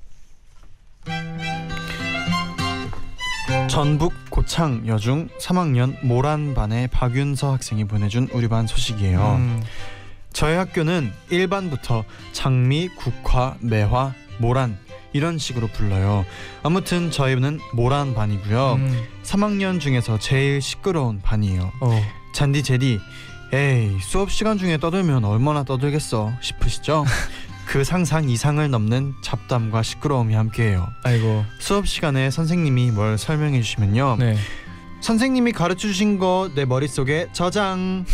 전북 3.68 4.14
고창 4.30 4.88
여중 4.88 5.28
3학년 5.40 5.96
모란 6.06 6.54
반의 6.54 6.88
박윤서 6.88 7.52
학생이 7.54 7.86
보내준 7.86 8.30
우리 8.32 8.48
반 8.48 8.66
소식이에요. 8.66 9.36
음, 9.40 9.64
저희 10.32 10.56
학교는 10.56 11.12
1반부터 11.30 12.04
장미, 12.32 12.88
국화, 12.90 13.56
매화, 13.60 14.14
모란 14.40 14.78
이런 15.14 15.38
식으로 15.38 15.68
불러요. 15.68 16.26
아무튼 16.64 17.12
저희는 17.12 17.60
모란 17.74 18.14
반이고요. 18.14 18.74
음, 18.74 19.04
3학년 19.24 19.80
중에서 19.80 20.18
제일 20.20 20.62
시끄러운 20.62 21.20
반이에요. 21.22 21.72
어, 21.82 22.02
잔디 22.34 22.64
제디 22.64 23.00
에이 23.54 23.98
수업 24.02 24.32
시간 24.32 24.58
중에 24.58 24.78
떠들면 24.78 25.24
얼마나 25.26 25.64
떠들겠어 25.64 26.34
싶으시죠? 26.42 27.06
그 27.68 27.84
상상 27.84 28.30
이상을 28.30 28.68
넘는 28.70 29.16
잡담과 29.22 29.84
시끄러움이 29.84 30.34
함께해요. 30.34 30.88
아이고. 31.04 31.44
수업 31.60 31.88
시간에 31.88 32.32
선생님이 32.32 32.92
뭘 32.92 33.18
설명해 33.18 33.62
주시면요. 33.62 34.16
네. 34.20 34.38
선생님이 35.02 35.52
가르쳐 35.52 35.82
주신 35.88 36.18
거 36.18 36.50
내 36.56 36.66
머릿속에 36.66 37.28
저장 37.34 38.06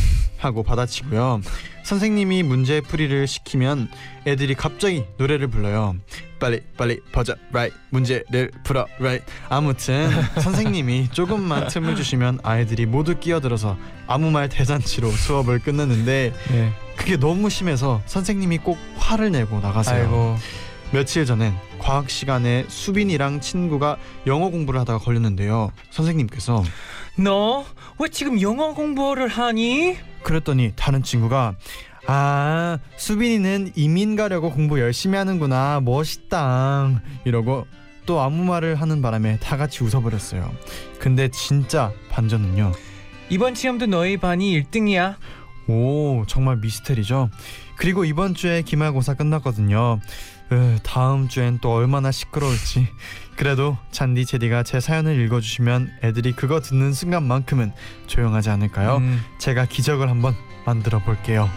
하고 0.43 0.63
받아치고요. 0.63 1.41
선생님이 1.83 2.43
문제 2.43 2.81
풀이를 2.81 3.27
시키면 3.27 3.89
애들이 4.27 4.53
갑자기 4.55 5.05
노래를 5.17 5.47
불러요. 5.47 5.95
빨리 6.39 6.61
빨리 6.77 6.99
풀자 7.13 7.35
right 7.51 7.73
문제를 7.89 8.51
풀어 8.63 8.85
right 8.99 9.23
아무튼 9.49 10.09
선생님이 10.41 11.09
조금만 11.11 11.67
틈을 11.67 11.95
주시면 11.95 12.39
아이들이 12.43 12.85
모두 12.85 13.17
끼어들어서 13.19 13.77
아무 14.07 14.29
말 14.31 14.49
대잔치로 14.49 15.09
수업을 15.09 15.59
끝내는데 15.59 16.33
네. 16.51 16.73
그게 16.97 17.15
너무 17.17 17.49
심해서 17.49 18.01
선생님이 18.05 18.57
꼭 18.59 18.77
화를 18.97 19.31
내고 19.31 19.59
나가세요. 19.59 20.03
아이고. 20.03 20.37
며칠 20.91 21.25
전엔 21.25 21.55
과학 21.79 22.09
시간에 22.09 22.65
수빈이랑 22.67 23.39
친구가 23.41 23.97
영어 24.27 24.49
공부를 24.49 24.79
하다가 24.81 24.99
걸렸는데요. 24.99 25.71
선생님께서 25.91 26.63
너 27.17 27.65
왜 27.99 28.09
지금 28.09 28.41
영어 28.41 28.73
공부를 28.73 29.27
하니? 29.27 29.95
그랬더니 30.23 30.73
다른 30.75 31.03
친구가 31.03 31.55
아 32.07 32.79
수빈이는 32.97 33.73
이민 33.75 34.15
가려고 34.15 34.51
공부 34.51 34.79
열심히 34.79 35.17
하는구나 35.17 35.81
멋있다 35.81 37.01
이러고 37.25 37.65
또 38.05 38.19
아무 38.19 38.43
말을 38.43 38.75
하는 38.75 39.01
바람에 39.01 39.37
다 39.39 39.55
같이 39.57 39.83
웃어버렸어요. 39.83 40.51
근데 40.99 41.29
진짜 41.29 41.91
반전은요. 42.09 42.73
이번 43.29 43.55
시험도 43.55 43.85
너희 43.87 44.17
반이 44.17 44.61
1등이야. 44.61 45.15
오 45.67 46.25
정말 46.27 46.57
미스테리죠. 46.57 47.29
그리고 47.77 48.05
이번 48.05 48.33
주에 48.33 48.61
기말고사 48.61 49.15
끝났거든요. 49.15 49.99
으, 50.51 50.77
다음 50.83 51.27
주엔 51.27 51.59
또 51.61 51.73
얼마나 51.73 52.11
시끄러울지. 52.11 52.87
그래도 53.35 53.77
잔디 53.91 54.25
제디가 54.25 54.63
제 54.63 54.79
사연을 54.79 55.19
읽어주시면 55.21 55.91
애들이 56.03 56.33
그거 56.33 56.61
듣는 56.61 56.93
순간만큼은 56.93 57.71
조용하지 58.07 58.49
않을까요? 58.49 58.97
음, 58.97 59.21
제가 59.39 59.65
기적을 59.65 60.09
한번 60.09 60.35
만들어 60.65 60.99
볼게요. 60.99 61.49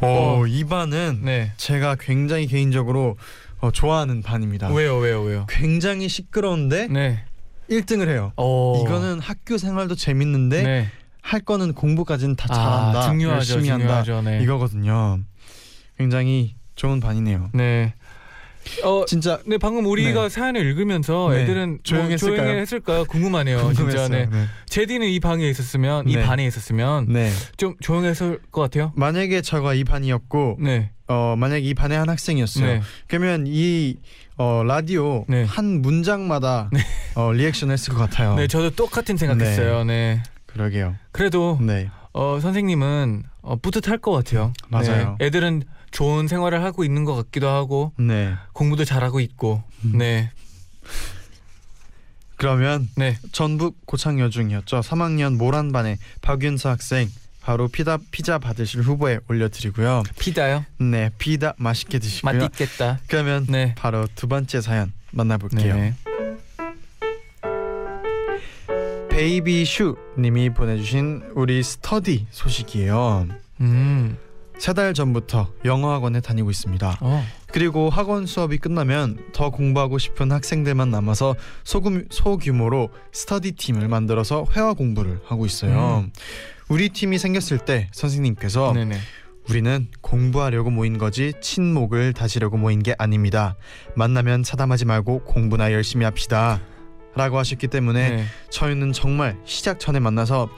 오, 0.00 0.06
어. 0.06 0.46
이 0.46 0.64
반은 0.64 1.20
네. 1.22 1.52
제가 1.56 1.96
굉장히 1.96 2.46
개인적으로 2.46 3.16
어, 3.60 3.70
좋아하는 3.70 4.22
반입니다. 4.22 4.68
왜요, 4.68 4.98
왜요, 4.98 5.22
왜요? 5.22 5.46
굉장히 5.48 6.08
시끄러운데 6.08 6.88
네. 6.88 7.24
1등을 7.70 8.08
해요. 8.08 8.32
어. 8.36 8.82
이거는 8.84 9.20
학교 9.20 9.56
생활도 9.56 9.94
재밌는데 9.94 10.62
네. 10.62 10.90
할 11.24 11.40
거는 11.40 11.72
공부까지는 11.72 12.36
다 12.36 12.48
잘한다. 12.48 12.98
아, 12.98 13.02
중요하죠, 13.08 13.54
열심히 13.54 13.70
한다. 13.70 14.02
중요하죠. 14.02 14.28
네. 14.28 14.42
이거거든요. 14.42 15.20
굉장히 15.96 16.54
좋은 16.76 17.00
반이네요. 17.00 17.48
네. 17.54 17.94
어, 18.82 19.04
진짜 19.06 19.40
네 19.46 19.56
방금 19.58 19.86
우리가 19.86 20.22
네. 20.24 20.28
사연을 20.28 20.60
읽으면서 20.66 21.30
네. 21.30 21.42
애들은 21.42 21.80
조용했을까요? 21.82 22.36
뭐 22.36 22.46
조용했을까요? 22.46 23.04
궁금하네요. 23.06 23.56
궁금했어요. 23.58 23.90
진짜 23.90 24.08
네. 24.08 24.26
네. 24.26 24.46
제디는 24.66 25.08
이 25.08 25.18
방에 25.18 25.48
있었으면 25.48 26.08
이 26.08 26.16
네. 26.16 26.22
반에 26.22 26.46
있었으면 26.46 27.06
네. 27.10 27.30
좀 27.56 27.74
조용했을 27.80 28.40
것 28.50 28.60
같아요. 28.60 28.92
만약에 28.94 29.40
저가 29.40 29.72
이 29.74 29.84
반이었고 29.84 30.58
네. 30.60 30.90
어 31.08 31.36
만약 31.38 31.58
이 31.64 31.72
반에 31.74 31.96
한 31.96 32.08
학생이었어요. 32.08 32.66
네. 32.66 32.82
그러면 33.06 33.44
이 33.46 33.96
어, 34.36 34.62
라디오 34.64 35.24
네. 35.28 35.44
한 35.44 35.80
문장마다 35.80 36.70
어, 37.14 37.32
리액션 37.32 37.70
했을 37.70 37.94
것 37.94 38.00
같아요. 38.00 38.34
네, 38.34 38.46
저도 38.46 38.70
똑같은 38.70 39.16
생각했어요. 39.16 39.84
네. 39.84 40.22
그러게요. 40.54 40.96
그래도 41.12 41.58
네. 41.60 41.90
어, 42.12 42.38
선생님은 42.40 43.24
어, 43.42 43.56
뿌듯할 43.56 43.98
것 43.98 44.12
같아요. 44.12 44.52
맞아요. 44.68 45.16
네. 45.18 45.26
애들은 45.26 45.64
좋은 45.90 46.28
생활을 46.28 46.62
하고 46.62 46.84
있는 46.84 47.04
것 47.04 47.14
같기도 47.16 47.48
하고 47.48 47.92
네. 47.98 48.34
공부도 48.52 48.84
잘하고 48.84 49.20
있고. 49.20 49.62
음. 49.84 49.98
네. 49.98 50.30
그러면 52.36 52.88
네. 52.96 53.16
전북 53.32 53.84
고창여중이었죠. 53.86 54.80
3학년 54.80 55.36
모란반의 55.36 55.98
박윤서 56.20 56.68
학생 56.70 57.08
바로 57.40 57.68
피자 57.68 57.98
피자 58.10 58.38
받으실 58.38 58.80
후보에 58.80 59.18
올려드리고요. 59.28 60.04
피다요? 60.18 60.64
네, 60.78 61.10
피자 61.18 61.52
맛있게 61.58 61.98
드시고요. 61.98 62.32
맛있겠다. 62.38 63.00
그러면 63.06 63.46
네. 63.48 63.74
바로 63.76 64.08
두 64.14 64.26
번째 64.28 64.60
사연 64.60 64.92
만나볼게요. 65.10 65.76
네. 65.76 65.94
베이비 69.14 69.64
슈 69.64 69.94
님이 70.18 70.50
보내주신 70.50 71.22
우리 71.36 71.62
스터디 71.62 72.26
소식이에요. 72.32 73.28
음. 73.60 74.18
세달 74.58 74.92
전부터 74.92 75.52
영어 75.64 75.92
학원에 75.92 76.20
다니고 76.20 76.50
있습니다. 76.50 76.98
어. 77.00 77.24
그리고 77.52 77.90
학원 77.90 78.26
수업이 78.26 78.58
끝나면 78.58 79.20
더 79.32 79.50
공부하고 79.50 79.98
싶은 79.98 80.32
학생들만 80.32 80.90
남아서 80.90 81.36
소금, 81.62 82.06
소규모로 82.10 82.88
스터디 83.12 83.52
팀을 83.52 83.86
만들어서 83.86 84.46
회화 84.50 84.72
공부를 84.72 85.20
하고 85.24 85.46
있어요. 85.46 86.02
음. 86.06 86.12
우리 86.68 86.88
팀이 86.88 87.18
생겼을 87.18 87.58
때 87.58 87.90
선생님께서 87.92 88.72
네네. 88.72 88.96
우리는 89.48 89.86
공부하려고 90.00 90.70
모인 90.70 90.98
거지 90.98 91.34
친목을 91.40 92.14
다지려고 92.14 92.56
모인 92.56 92.82
게 92.82 92.96
아닙니다. 92.98 93.54
만나면 93.94 94.42
잡담하지 94.42 94.86
말고 94.86 95.20
공부나 95.20 95.72
열심히 95.72 96.04
합시다. 96.04 96.60
라고 97.16 97.38
하셨기 97.38 97.68
때문에 97.68 98.10
네. 98.10 98.24
저희는 98.50 98.92
정말 98.92 99.36
시작 99.44 99.78
전에 99.78 100.00
만나서 100.00 100.48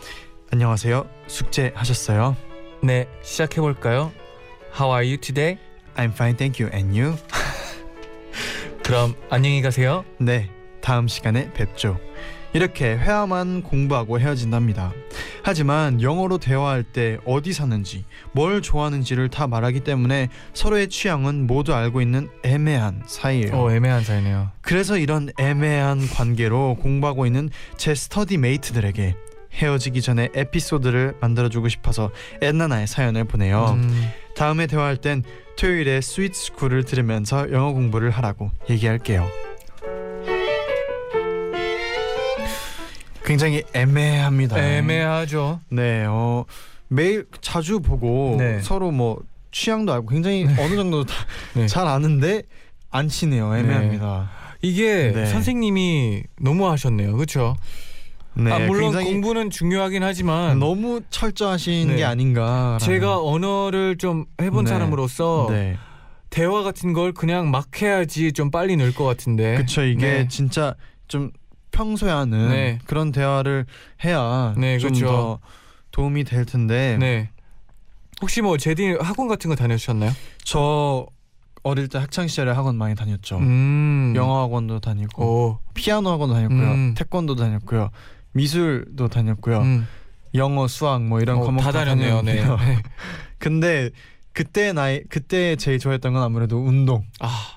안녕하세요. 0.52 1.08
숙제 1.26 1.72
하셨어요? 1.74 2.36
네. 2.82 3.08
시작해 3.22 3.60
볼까요? 3.60 4.12
How 4.78 4.92
are 4.94 5.06
you 5.06 5.18
today? 5.18 5.58
I'm 5.96 6.12
fine, 6.12 6.36
thank 6.36 6.62
you. 6.64 6.72
And 6.74 6.98
you? 6.98 7.16
그럼 8.84 9.14
안녕히 9.30 9.62
가세요. 9.62 10.04
네, 10.18 10.50
다음 10.80 11.08
시간에 11.08 11.50
뵙죠. 11.52 11.98
이렇게 12.56 12.96
회화만 12.96 13.62
공부하고 13.62 14.18
헤어진답니다. 14.18 14.90
하지만 15.42 16.00
영어로 16.00 16.38
대화할 16.38 16.84
때 16.84 17.18
어디 17.26 17.52
사는지, 17.52 18.06
뭘 18.32 18.62
좋아하는지를 18.62 19.28
다 19.28 19.46
말하기 19.46 19.80
때문에 19.80 20.30
서로의 20.54 20.88
취향은 20.88 21.46
모두 21.46 21.74
알고 21.74 22.00
있는 22.00 22.30
애매한 22.44 23.02
사이예요. 23.04 23.54
어, 23.54 23.70
애매한 23.70 24.02
사이네요. 24.04 24.52
그래서 24.62 24.96
이런 24.96 25.28
애매한 25.38 26.08
관계로 26.08 26.78
공부하고 26.80 27.26
있는 27.26 27.50
제 27.76 27.94
스터디 27.94 28.38
메이트들에게 28.38 29.14
헤어지기 29.52 30.00
전에 30.00 30.30
에피소드를 30.34 31.16
만들어주고 31.20 31.68
싶어서 31.68 32.10
엔나나의 32.40 32.86
사연을 32.86 33.24
보내요. 33.24 33.76
음. 33.76 34.10
다음에 34.34 34.66
대화할 34.66 34.96
땐 34.96 35.22
토요일에 35.58 36.00
스위트 36.00 36.34
스쿨을 36.38 36.84
들으면서 36.84 37.52
영어 37.52 37.74
공부를 37.74 38.10
하라고 38.12 38.50
얘기할게요. 38.70 39.28
굉장히 43.26 43.62
애매합니다. 43.74 44.56
애매하죠. 44.58 45.60
네, 45.70 46.04
어, 46.08 46.44
매일 46.88 47.26
자주 47.40 47.80
보고 47.80 48.36
네. 48.38 48.60
서로 48.62 48.90
뭐 48.92 49.18
취향도 49.50 49.92
알고 49.92 50.06
굉장히 50.06 50.44
어느 50.58 50.76
정도 50.76 51.04
네. 51.54 51.66
잘 51.66 51.86
아는데 51.88 52.42
안 52.90 53.08
친해요. 53.08 53.54
애매합니다. 53.56 54.30
이게 54.62 55.12
네. 55.12 55.26
선생님이 55.26 56.22
너무 56.40 56.70
하셨네요. 56.70 57.14
그렇죠? 57.16 57.56
네, 58.34 58.52
아, 58.52 58.58
물론 58.60 58.92
공부는 58.92 59.50
중요하긴 59.50 60.02
하지만 60.02 60.58
너무 60.58 61.00
철저하신 61.10 61.88
네. 61.88 61.96
게 61.96 62.04
아닌가. 62.04 62.78
제가 62.80 63.20
언어를 63.22 63.96
좀 63.98 64.26
해본 64.40 64.64
네. 64.66 64.70
사람으로서 64.70 65.48
네, 65.50 65.76
대화 66.30 66.62
같은 66.62 66.92
걸 66.92 67.12
그냥 67.12 67.50
막 67.50 67.66
해야지 67.82 68.32
좀 68.32 68.50
빨리 68.50 68.76
늘 68.76 68.92
것 68.92 69.04
같은데. 69.04 69.56
그쵸 69.56 69.82
이게 69.82 70.06
네. 70.06 70.28
진짜 70.28 70.74
좀 71.08 71.30
평소에 71.76 72.10
하는 72.10 72.48
네. 72.48 72.78
그런 72.86 73.12
대화를 73.12 73.66
해야 74.04 74.54
네, 74.56 74.78
좀 74.78 74.92
그쵸. 74.92 75.06
더 75.06 75.38
도움이 75.90 76.24
될 76.24 76.46
텐데 76.46 76.96
네. 76.98 77.30
혹시 78.22 78.40
뭐 78.40 78.56
제디 78.56 78.96
학원 79.00 79.28
같은 79.28 79.50
거 79.50 79.56
다녀주셨나요? 79.56 80.10
저 80.42 81.06
어릴 81.62 81.88
때 81.88 81.98
학창 81.98 82.28
시절에 82.28 82.52
학원 82.52 82.76
많이 82.76 82.94
다녔죠. 82.94 83.38
음. 83.38 84.14
영어 84.16 84.42
학원도 84.42 84.80
다니고 84.80 85.22
오. 85.24 85.58
피아노 85.74 86.10
학원도 86.10 86.34
다녔고요. 86.34 86.72
음. 86.72 86.94
태권도 86.96 87.36
다녔고요. 87.36 87.90
미술도 88.32 89.08
다녔고요. 89.08 89.58
음. 89.60 89.86
영어, 90.34 90.68
수학 90.68 91.02
뭐 91.02 91.20
이런 91.20 91.38
어, 91.38 91.40
과목 91.42 91.60
다 91.60 91.72
다녔네요. 91.72 92.22
네. 92.22 92.42
네. 92.42 92.46
근데 93.38 93.90
그때 94.32 94.72
나이 94.72 95.02
그때 95.04 95.56
제일 95.56 95.78
좋아했던 95.78 96.12
건 96.14 96.22
아무래도 96.22 96.58
운동. 96.58 97.04
아 97.20 97.56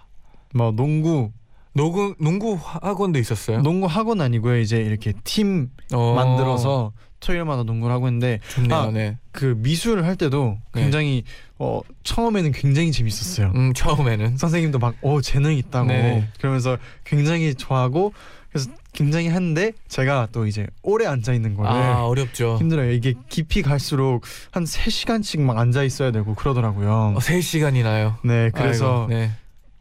뭐 0.53 0.71
농구, 0.71 1.31
농구 1.73 2.15
농구 2.19 2.57
학원도 2.59 3.19
있었어요. 3.19 3.61
농구 3.61 3.87
학원 3.87 4.21
아니고요. 4.21 4.57
이제 4.57 4.77
이렇게 4.81 5.13
팀 5.23 5.69
어, 5.93 6.13
만들어서 6.15 6.91
토요일마다 7.19 7.63
농구를 7.63 7.93
하고 7.93 8.07
있는데 8.07 8.39
좋네요. 8.49 8.77
아, 8.77 8.91
네. 8.91 9.17
그 9.31 9.55
미술을 9.57 10.05
할 10.05 10.15
때도 10.15 10.57
네. 10.73 10.81
굉장히 10.83 11.23
어 11.57 11.81
처음에는 12.03 12.51
굉장히 12.53 12.91
재밌었어요. 12.91 13.51
음 13.55 13.73
처음에는 13.73 14.37
선생님도 14.37 14.79
막어 14.79 15.21
재능 15.21 15.53
있다고 15.53 15.87
네. 15.87 16.27
그러면서 16.39 16.77
굉장히 17.03 17.53
좋아하고 17.53 18.13
그래서 18.49 18.71
굉장히 18.93 19.29
했는데 19.29 19.73
제가 19.87 20.29
또 20.31 20.47
이제 20.47 20.65
오래 20.81 21.05
앉아 21.05 21.33
있는 21.33 21.55
거를 21.55 21.69
아 21.69 22.05
어렵죠. 22.05 22.57
힘들어요. 22.57 22.91
이게 22.91 23.13
깊이 23.29 23.61
갈수록 23.61 24.23
한 24.51 24.63
3시간씩 24.63 25.41
막 25.41 25.57
앉아 25.57 25.83
있어야 25.83 26.11
되고 26.11 26.33
그러더라고요. 26.33 27.13
어, 27.15 27.19
3 27.19 27.41
시간이 27.41 27.83
나요. 27.83 28.17
네, 28.23 28.49
그래서 28.53 29.01
아이고, 29.01 29.13
네. 29.13 29.31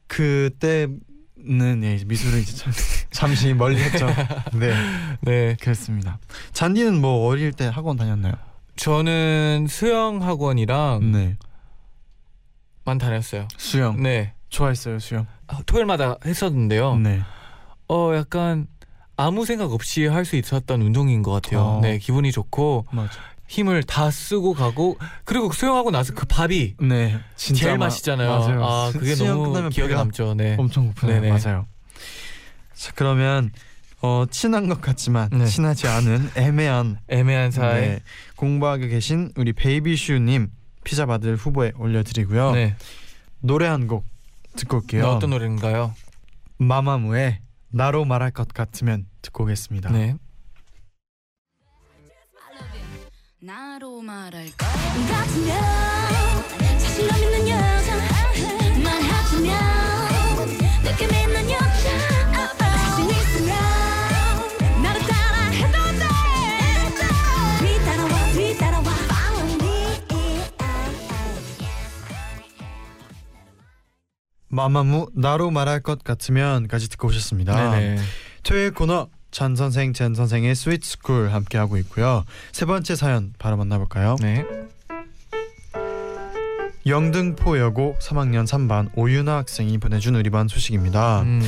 그때 0.06 0.88
는 1.40 1.82
예, 1.84 2.02
미술을 2.04 2.40
이제 2.40 2.56
참- 2.56 2.72
잠시 3.10 3.54
멀리 3.54 3.80
했죠. 3.80 4.06
네, 4.58 4.74
네. 5.20 5.56
그렇습니다. 5.60 6.18
잔디는 6.52 7.00
뭐 7.00 7.26
어릴 7.28 7.52
때 7.52 7.66
학원 7.66 7.96
다녔나요? 7.96 8.32
저는 8.76 9.66
수영 9.68 10.22
학원이랑 10.22 11.12
네, 11.12 11.36
만 12.84 12.98
다녔어요. 12.98 13.46
수영 13.56 14.02
네. 14.02 14.34
좋아했어요, 14.48 14.98
수영. 14.98 15.26
아, 15.46 15.60
토요일마다 15.66 16.16
했었는데요. 16.24 16.96
네, 16.96 17.20
어 17.88 18.12
약간 18.14 18.66
아무 19.16 19.44
생각 19.44 19.72
없이 19.72 20.06
할 20.06 20.24
수 20.24 20.36
있었던 20.36 20.80
운동인 20.82 21.22
것 21.22 21.32
같아요. 21.32 21.60
어. 21.60 21.80
네, 21.82 21.98
기분이 21.98 22.32
좋고 22.32 22.86
맞아. 22.92 23.10
힘을 23.48 23.82
다 23.82 24.10
쓰고 24.10 24.52
가고 24.54 24.98
그리고 25.24 25.50
수영하고 25.50 25.90
나서 25.90 26.12
그 26.14 26.26
밥이 26.26 26.74
네, 26.80 27.18
진짜 27.34 27.64
제일 27.64 27.78
마- 27.78 27.86
맛있잖아요. 27.86 28.28
맞아요. 28.28 28.64
아 28.64 28.90
수- 28.92 28.98
그게 28.98 29.14
너무 29.16 29.48
끝나면 29.48 29.70
기억에 29.70 29.94
남죠. 29.94 30.34
네. 30.34 30.54
엄청 30.58 30.86
고프네요. 30.88 31.20
네네. 31.22 31.32
맞아요. 31.42 31.66
자, 32.74 32.92
그러면 32.94 33.50
어, 34.00 34.24
친한 34.30 34.68
것 34.68 34.80
같지만 34.80 35.30
네. 35.32 35.46
친하지 35.46 35.88
않은 35.88 36.30
애매한 36.36 36.98
애매한 37.08 37.50
사이. 37.50 37.80
네, 37.80 38.00
공부하고 38.36 38.86
계신 38.86 39.32
우리 39.36 39.52
베이비슈님 39.52 40.50
피자 40.84 41.06
받을 41.06 41.34
후보에 41.36 41.72
올려드리고요. 41.76 42.52
네. 42.52 42.76
노래 43.40 43.66
한 43.66 43.88
곡 43.88 44.04
듣고 44.56 44.78
올게요. 44.78 45.02
네, 45.02 45.08
어떤 45.08 45.30
노래인가요? 45.30 45.94
마마무의 46.58 47.40
나로 47.70 48.04
말할 48.04 48.30
것 48.30 48.48
같으면 48.48 49.06
듣고 49.22 49.44
오겠습니다. 49.44 49.90
네. 49.90 50.14
나로 53.40 54.00
말할 54.00 54.46
것 54.46 54.66
같으면 54.66 55.54
사실 56.76 57.06
너 57.06 57.14
믿는 57.18 57.48
여자 57.48 57.94
말하자면 58.82 59.54
느낌 60.82 61.06
있는 61.06 61.48
여자 61.48 62.56
자신 62.58 63.08
있으면 63.08 63.54
나를 64.82 65.00
따라 65.02 65.36
해도 65.50 65.78
돼 66.00 66.04
뒤따라와 67.64 68.32
뒤따라와 68.32 68.90
follow 69.06 69.54
me 69.54 70.02
마마무 74.48 75.06
나로 75.14 75.52
말할 75.52 75.80
것 75.80 76.02
같으면까지 76.02 76.88
듣고 76.88 77.06
오셨습니다. 77.06 77.70
네네. 77.70 78.02
토요일 78.42 78.72
코너 78.72 79.10
쟌 79.30 79.56
선생 79.56 79.92
잰 79.92 80.14
선생의 80.14 80.54
Sweet 80.54 80.88
School 80.88 81.30
함께 81.30 81.58
하고 81.58 81.76
있고요. 81.78 82.24
세 82.52 82.66
번째 82.66 82.96
사연 82.96 83.32
바로 83.38 83.56
만나볼까요? 83.56 84.16
네. 84.20 84.44
영등포 86.86 87.58
여고 87.58 87.96
3학년 88.00 88.46
3반 88.46 88.90
오윤아 88.94 89.36
학생이 89.36 89.78
보내준 89.78 90.14
우리 90.14 90.30
반 90.30 90.48
소식입니다. 90.48 91.22
음. 91.22 91.42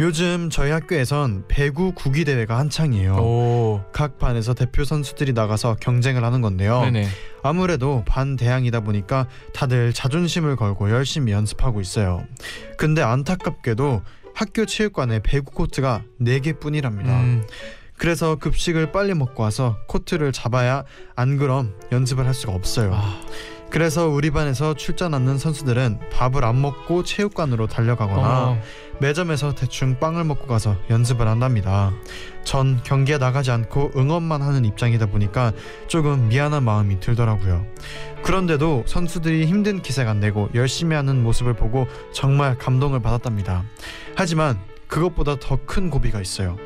요즘 0.00 0.50
저희 0.50 0.72
학교에선 0.72 1.44
배구 1.46 1.92
구기 1.94 2.24
대회가 2.24 2.58
한창이에요. 2.58 3.14
오. 3.14 3.84
각 3.92 4.18
반에서 4.18 4.52
대표 4.52 4.84
선수들이 4.84 5.32
나가서 5.32 5.76
경쟁을 5.80 6.24
하는 6.24 6.40
건데요. 6.40 6.80
네네. 6.80 7.06
아무래도 7.44 8.02
반 8.04 8.34
대항이다 8.34 8.80
보니까 8.80 9.28
다들 9.52 9.92
자존심을 9.92 10.56
걸고 10.56 10.90
열심히 10.90 11.32
연습하고 11.32 11.80
있어요. 11.80 12.24
근데 12.76 13.02
안타깝게도 13.02 14.02
학교 14.34 14.66
체육관에 14.66 15.20
배구 15.22 15.52
코트가 15.52 16.04
4개 16.20 16.58
뿐이랍니다. 16.60 17.20
음. 17.20 17.46
그래서 17.96 18.36
급식을 18.36 18.92
빨리 18.92 19.14
먹고 19.14 19.42
와서 19.42 19.78
코트를 19.86 20.32
잡아야 20.32 20.84
안 21.14 21.38
그럼 21.38 21.74
연습을 21.92 22.26
할 22.26 22.34
수가 22.34 22.52
없어요. 22.52 22.92
아, 22.92 23.20
그래서 23.74 24.06
우리 24.06 24.30
반에서 24.30 24.74
출전 24.74 25.14
않는 25.14 25.36
선수들은 25.36 25.98
밥을 26.12 26.44
안 26.44 26.62
먹고 26.62 27.02
체육관으로 27.02 27.66
달려가거나 27.66 28.50
어. 28.50 28.60
매점에서 29.00 29.56
대충 29.56 29.98
빵을 29.98 30.22
먹고 30.22 30.46
가서 30.46 30.76
연습을 30.90 31.26
한답니다. 31.26 31.90
전 32.44 32.80
경기에 32.84 33.18
나가지 33.18 33.50
않고 33.50 33.90
응원만 33.96 34.42
하는 34.42 34.64
입장이다 34.64 35.06
보니까 35.06 35.52
조금 35.88 36.28
미안한 36.28 36.62
마음이 36.62 37.00
들더라고요. 37.00 37.66
그런데도 38.22 38.84
선수들이 38.86 39.46
힘든 39.46 39.82
기색 39.82 40.06
안 40.06 40.20
내고 40.20 40.48
열심히 40.54 40.94
하는 40.94 41.24
모습을 41.24 41.54
보고 41.54 41.88
정말 42.12 42.56
감동을 42.56 43.02
받았답니다. 43.02 43.64
하지만 44.14 44.56
그것보다 44.86 45.40
더 45.40 45.58
큰 45.66 45.90
고비가 45.90 46.20
있어요. 46.20 46.56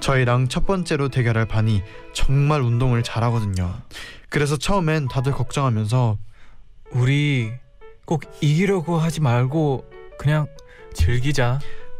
저희랑 0.00 0.48
첫 0.48 0.66
번째로 0.66 1.08
대결할 1.08 1.46
반이 1.46 1.82
정말 2.12 2.60
운동을 2.60 3.02
잘하거든요. 3.02 3.76
그래서 4.28 4.58
처음엔 4.58 5.08
다들 5.08 5.32
걱정하면서 5.32 6.18
우리 6.92 7.52
꼭 8.04 8.22
이기려고 8.40 8.98
하지 8.98 9.20
말고 9.20 9.84
그냥 10.18 10.46
즐기자. 10.94 11.58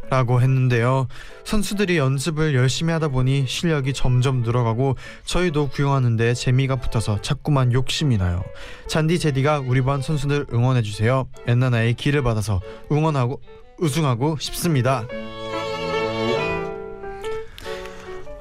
라고 0.09 0.41
했는데요. 0.41 1.07
선수들이 1.45 1.97
연습을 1.97 2.53
열심히 2.53 2.91
하다 2.91 3.07
보니 3.07 3.45
실력이 3.47 3.93
점점 3.93 4.41
늘어가고 4.41 4.97
저희도 5.23 5.69
구경하는데 5.69 6.33
재미가 6.33 6.75
붙어서 6.81 7.21
자꾸만 7.21 7.71
욕심이 7.71 8.17
나요. 8.17 8.43
잔디 8.87 9.17
제디가 9.19 9.59
우리 9.61 9.81
반 9.81 10.01
선수들 10.01 10.47
응원해 10.51 10.81
주세요. 10.81 11.29
엔나나의 11.47 11.93
길을 11.93 12.23
받아서 12.23 12.59
응원하고 12.91 13.41
우승하고 13.79 14.35
싶습니다. 14.37 15.07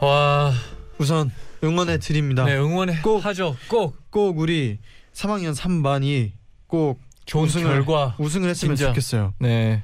와. 0.01 0.53
우선 0.99 1.31
응원해 1.63 1.99
드립니다. 1.99 2.45
네 2.47 2.57
응원해 2.57 3.01
꼭- 3.01 3.25
하죠. 3.25 3.55
꼭 3.69 3.95
꼭 4.11 4.39
우리 4.41 4.81
3학년 5.15 5.55
3반이 5.55 6.33
꼭 6.71 7.01
좋은 7.27 7.49
우승을- 7.49 7.63
결과. 7.65 8.15
우승을 8.19 8.49
했으면 8.49 8.77
진짜. 8.77 8.91
좋겠어요. 8.91 9.35
네. 9.41 9.83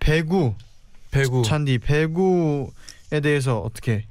배구 0.00 0.54
배구. 1.10 1.42
쟈니 1.42 1.78
배구에 1.78 3.20
대해서 3.22 3.58
어떻게 3.58 4.04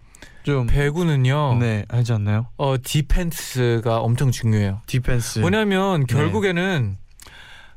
좀 0.43 0.67
배구는요. 0.67 1.58
네, 1.60 1.86
알지 1.88 2.12
않나요? 2.13 2.47
어 2.58 2.76
디펜스가 2.82 4.00
엄청 4.02 4.32
중요해요. 4.32 4.82
디펜스. 4.86 5.39
왜냐면 5.39 6.02
네. 6.02 6.13
결국에는 6.13 6.97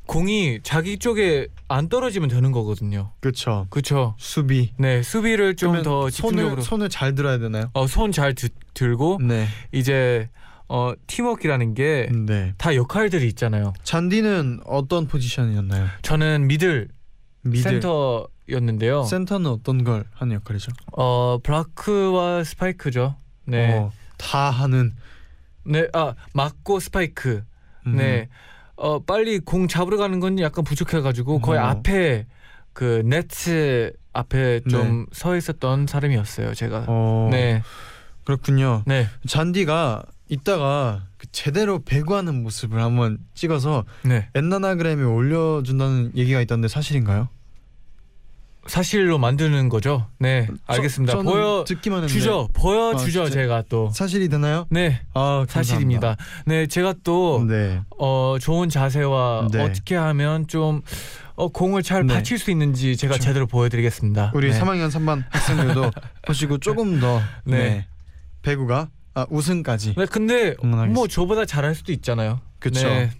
공이 0.06 0.58
자기 0.64 0.98
쪽에 0.98 1.46
안 1.68 1.88
떨어지면 1.88 2.28
되는 2.28 2.50
거거든요. 2.50 3.12
그렇죠. 3.20 3.66
그렇죠. 3.70 4.16
수비. 4.18 4.72
네 4.76 5.02
수비를 5.02 5.54
좀더 5.54 6.10
손을 6.10 6.10
집중적으로 6.10 6.62
손을 6.62 6.88
잘 6.88 7.14
들어야 7.14 7.38
되나요? 7.38 7.70
어, 7.74 7.86
손 7.86 8.10
잘 8.10 8.34
들고 8.74 9.18
네. 9.22 9.46
이제 9.70 10.28
어, 10.72 10.92
팀워크라는 11.08 11.74
게다 11.74 12.12
네. 12.14 12.76
역할들이 12.76 13.26
있잖아요. 13.26 13.72
잔디는 13.82 14.60
어떤 14.64 15.08
포지션이었나요? 15.08 15.88
저는 16.02 16.46
미들, 16.46 16.86
미들. 17.42 17.80
센터였는데요. 17.82 19.02
센터는 19.02 19.50
어떤 19.50 19.82
걸 19.82 20.04
하는 20.14 20.36
역할이죠? 20.36 20.70
어 20.92 21.38
블라크와 21.42 22.44
스파이크죠. 22.44 23.16
네, 23.46 23.78
어, 23.78 23.90
다 24.16 24.50
하는. 24.50 24.92
네, 25.64 25.88
아 25.92 26.14
맞고 26.34 26.78
스파이크. 26.78 27.42
음. 27.88 27.96
네, 27.96 28.28
어 28.76 29.00
빨리 29.00 29.40
공 29.40 29.66
잡으러 29.66 29.96
가는 29.96 30.20
건 30.20 30.38
약간 30.38 30.62
부족해가지고 30.62 31.40
거의 31.40 31.58
어. 31.58 31.64
앞에 31.64 32.26
그 32.72 33.02
네트 33.04 33.92
앞에 34.12 34.60
좀서 34.70 35.36
있었던 35.36 35.88
사람이었어요. 35.88 36.54
제가. 36.54 36.84
어. 36.86 37.28
네, 37.32 37.60
그렇군요. 38.24 38.84
네, 38.86 39.08
잔디가 39.26 40.04
이따가 40.30 41.02
그 41.18 41.26
제대로 41.32 41.82
배구하는 41.82 42.42
모습을 42.42 42.80
한번 42.80 43.18
찍어서 43.34 43.84
네. 44.04 44.28
엔나나그램에 44.34 45.02
올려준다는 45.02 46.12
얘기가 46.16 46.40
있던데 46.40 46.68
사실인가요? 46.68 47.28
사실로 48.66 49.18
만드는 49.18 49.68
거죠. 49.68 50.06
네, 50.18 50.46
알겠습니다. 50.66 51.14
저, 51.14 51.22
보여 51.22 51.64
듣기만 51.66 52.06
주죠. 52.06 52.48
보여 52.52 52.92
아, 52.92 52.96
주죠. 52.96 53.24
진짜? 53.24 53.40
제가 53.40 53.64
또. 53.68 53.90
사실이 53.90 54.28
되나요? 54.28 54.66
네, 54.70 55.00
아. 55.14 55.44
사실입니다. 55.48 56.16
네, 56.46 56.66
제가 56.66 56.94
또 57.02 57.44
네. 57.48 57.80
어, 57.98 58.36
좋은 58.40 58.68
자세와 58.68 59.48
네. 59.50 59.62
어떻게 59.62 59.96
하면 59.96 60.46
좀 60.46 60.82
어, 61.34 61.48
공을 61.48 61.82
잘 61.82 62.06
네. 62.06 62.14
받칠 62.14 62.38
수 62.38 62.50
있는지 62.52 62.96
제가 62.96 63.14
그렇죠. 63.14 63.24
제대로 63.24 63.46
보여드리겠습니다. 63.46 64.32
우리 64.34 64.52
네. 64.52 64.60
3학년 64.60 64.90
3반 64.90 65.24
학생들도 65.30 65.90
보시고 66.28 66.58
조금 66.58 67.00
더 67.00 67.20
네. 67.44 67.56
네. 67.58 67.86
배구가 68.42 68.88
아, 69.20 69.26
우승까지 69.30 69.94
네, 69.96 70.06
근데 70.06 70.54
응원하겠습니다. 70.62 70.92
뭐 70.94 71.06
저보다 71.08 71.44
잘할 71.44 71.74
수도 71.74 71.92
있잖아요. 71.92 72.40
그쵸. 72.58 72.88
네. 72.88 73.10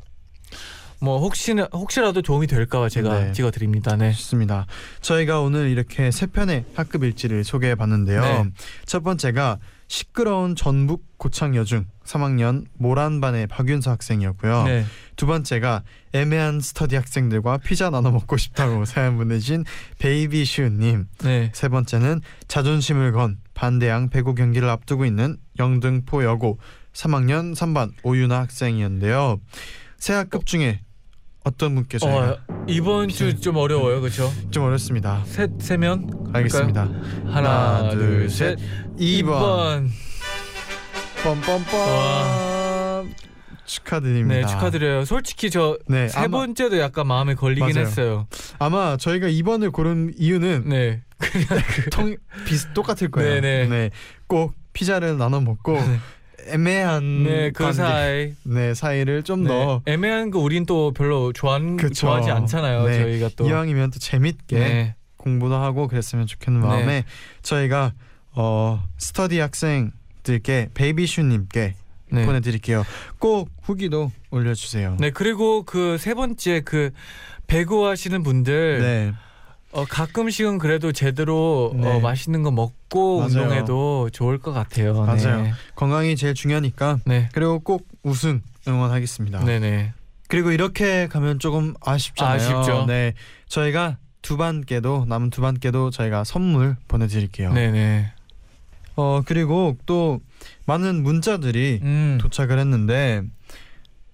뭐 1.02 1.18
혹시나 1.18 1.66
혹시라도 1.72 2.20
도움이 2.20 2.46
될까봐 2.46 2.90
제가 2.90 3.20
네. 3.26 3.32
찍어드립니다. 3.32 3.96
네. 3.96 4.12
좋습니다. 4.12 4.66
저희가 5.00 5.40
오늘 5.40 5.68
이렇게 5.70 6.10
세 6.10 6.26
편의 6.26 6.64
학급 6.74 7.04
일지를 7.04 7.42
소개해 7.42 7.74
봤는데요. 7.74 8.20
네. 8.20 8.44
첫 8.84 9.02
번째가 9.02 9.58
시끄러운 9.88 10.54
전북 10.54 11.04
고창 11.16 11.56
여중 11.56 11.86
3학년 12.04 12.64
모란반의 12.74 13.46
박윤서 13.48 13.90
학생이었고요. 13.90 14.64
네. 14.64 14.84
두 15.16 15.26
번째가 15.26 15.82
애매한 16.12 16.60
스터디 16.60 16.96
학생들과 16.96 17.58
피자 17.58 17.90
나눠 17.90 18.10
먹고 18.10 18.36
싶다고 18.36 18.84
사연 18.86 19.16
보내신 19.16 19.64
베이비 19.98 20.44
슈님. 20.44 21.06
네. 21.24 21.50
세 21.54 21.68
번째는 21.68 22.20
자존심을 22.46 23.12
건 23.12 23.38
반대항 23.64 24.08
배구 24.08 24.34
경기를 24.36 24.70
앞두고 24.70 25.04
있는 25.04 25.36
영등포 25.58 26.24
여고 26.24 26.58
3학년 26.94 27.54
3반 27.54 27.92
오윤아 28.02 28.38
학생이었는데요. 28.40 29.38
세 29.98 30.14
학급 30.14 30.46
중에 30.46 30.80
어떤 31.44 31.74
분께 31.74 31.98
저희가 31.98 32.30
어, 32.48 32.64
이번 32.66 33.10
주 33.10 33.38
좀 33.38 33.56
어려워요, 33.56 34.00
그렇죠? 34.00 34.32
좀 34.50 34.64
어렵습니다. 34.64 35.22
세 35.26 35.46
세면 35.58 36.30
알겠습니다. 36.32 36.88
하나, 37.26 37.76
하나, 37.76 37.90
둘, 37.90 37.98
둘, 37.98 38.30
셋. 38.30 38.58
셋. 38.58 38.66
2번. 38.98 39.26
2번. 39.26 39.88
뻔뻔뻔. 41.22 43.14
축하드립니다. 43.66 44.40
네, 44.40 44.46
축하드려요. 44.46 45.04
솔직히 45.04 45.50
저세 45.50 45.76
네, 45.86 46.08
번째도 46.30 46.78
약간 46.78 47.06
마음에 47.06 47.34
걸리긴 47.34 47.74
맞아요. 47.74 47.86
했어요. 47.86 48.26
아마 48.58 48.96
저희가 48.96 49.26
2번을 49.28 49.70
고른 49.70 50.12
이유는 50.16 50.64
네. 50.66 51.02
그냥 51.20 51.62
그 51.66 51.90
통 51.90 52.16
비슷 52.46 52.72
똑같을 52.74 53.10
거예요. 53.10 53.40
네네. 53.40 53.90
꼭 54.26 54.54
피자를 54.72 55.18
나눠 55.18 55.40
먹고 55.40 55.74
네. 55.74 55.98
애매한 56.48 57.24
네, 57.24 57.50
그 57.50 57.64
관계, 57.64 57.76
사이. 57.76 58.34
네, 58.44 58.74
사이를 58.74 59.22
좀 59.22 59.42
네. 59.44 59.48
더 59.48 59.82
애매한 59.86 60.30
거 60.30 60.38
우린 60.38 60.64
또 60.66 60.92
별로 60.92 61.32
좋아한 61.32 61.76
그쵸. 61.76 61.94
좋아하지 62.06 62.30
않잖아요. 62.30 62.84
네. 62.86 62.98
저희가 63.02 63.30
또 63.36 63.46
이왕이면 63.48 63.90
또 63.90 63.98
재밌게 63.98 64.58
네. 64.58 64.94
공부도 65.16 65.54
하고 65.56 65.86
그랬으면 65.86 66.26
좋겠는 66.26 66.60
네. 66.62 66.66
마음에 66.66 67.04
저희가 67.42 67.92
어 68.32 68.82
스터디 68.96 69.38
학생들께 69.38 70.70
베이비슈님께 70.74 71.74
네. 72.12 72.26
보내드릴게요. 72.26 72.84
꼭 73.18 73.50
후기도 73.62 74.10
올려주세요. 74.30 74.96
네, 74.98 75.10
그리고 75.10 75.62
그 75.64 75.96
세 75.98 76.14
번째 76.14 76.62
그 76.64 76.90
배구 77.46 77.86
하시는 77.86 78.22
분들 78.22 78.78
네. 78.80 79.12
어, 79.72 79.84
가끔씩은 79.84 80.58
그래도 80.58 80.90
제대로 80.92 81.72
네. 81.76 81.86
어, 81.86 82.00
맛있는 82.00 82.42
거 82.42 82.50
먹고 82.50 83.18
맞아요. 83.20 83.28
운동해도 83.42 84.10
좋을 84.10 84.38
것 84.38 84.52
같아요. 84.52 84.94
맞아요. 85.04 85.42
네. 85.42 85.52
건강이 85.76 86.16
제일 86.16 86.34
중요하니까 86.34 86.98
네. 87.04 87.28
그리고 87.32 87.60
꼭 87.60 87.86
우승 88.02 88.42
응원하겠습니다. 88.66 89.44
네, 89.44 89.60
네. 89.60 89.92
그리고 90.28 90.50
이렇게 90.50 91.06
가면 91.08 91.38
조금 91.38 91.74
아쉽잖아요. 91.80 92.34
아쉽죠. 92.36 92.86
네, 92.86 93.14
저희가 93.48 93.98
두 94.22 94.36
반께도 94.36 95.06
남은 95.08 95.30
두 95.30 95.40
반께도 95.40 95.90
저희가 95.90 96.24
선물 96.24 96.76
보내드릴게요. 96.88 97.52
네, 97.52 97.70
네. 97.70 98.12
어 98.96 99.22
그리고 99.24 99.76
또 99.86 100.20
많은 100.66 101.02
문자들이 101.02 101.80
음. 101.82 102.18
도착을 102.20 102.58
했는데 102.58 103.22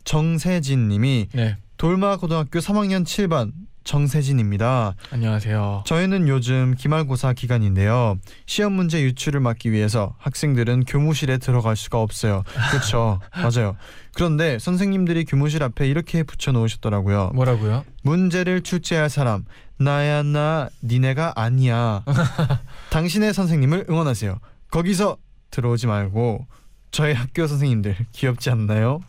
정세진님이 0.04 1.28
네. 1.32 1.56
돌마 1.76 2.16
고등학교 2.16 2.60
3학년 2.60 3.04
7반 3.04 3.52
정세진입니다. 3.86 4.96
안녕하세요. 5.12 5.84
저희는 5.86 6.26
요즘 6.28 6.74
기말고사 6.76 7.32
기간인데요. 7.32 8.18
시험 8.44 8.72
문제 8.72 9.00
유출을 9.00 9.38
막기 9.40 9.70
위해서 9.70 10.14
학생들은 10.18 10.84
교무실에 10.84 11.38
들어갈 11.38 11.76
수가 11.76 12.00
없어요. 12.02 12.42
그렇죠, 12.70 13.20
맞아요. 13.34 13.76
그런데 14.12 14.58
선생님들이 14.58 15.24
교무실 15.24 15.62
앞에 15.62 15.86
이렇게 15.88 16.24
붙여 16.24 16.50
놓으셨더라고요. 16.50 17.30
뭐라고요? 17.34 17.84
문제를 18.02 18.62
출제할 18.62 19.08
사람 19.08 19.44
나야 19.78 20.24
나 20.24 20.68
니네가 20.82 21.34
아니야. 21.36 22.02
당신의 22.90 23.32
선생님을 23.34 23.86
응원하세요. 23.88 24.40
거기서 24.70 25.16
들어오지 25.50 25.86
말고 25.86 26.46
저희 26.90 27.14
학교 27.14 27.46
선생님들 27.46 27.96
귀엽지 28.12 28.50
않나요? 28.50 29.00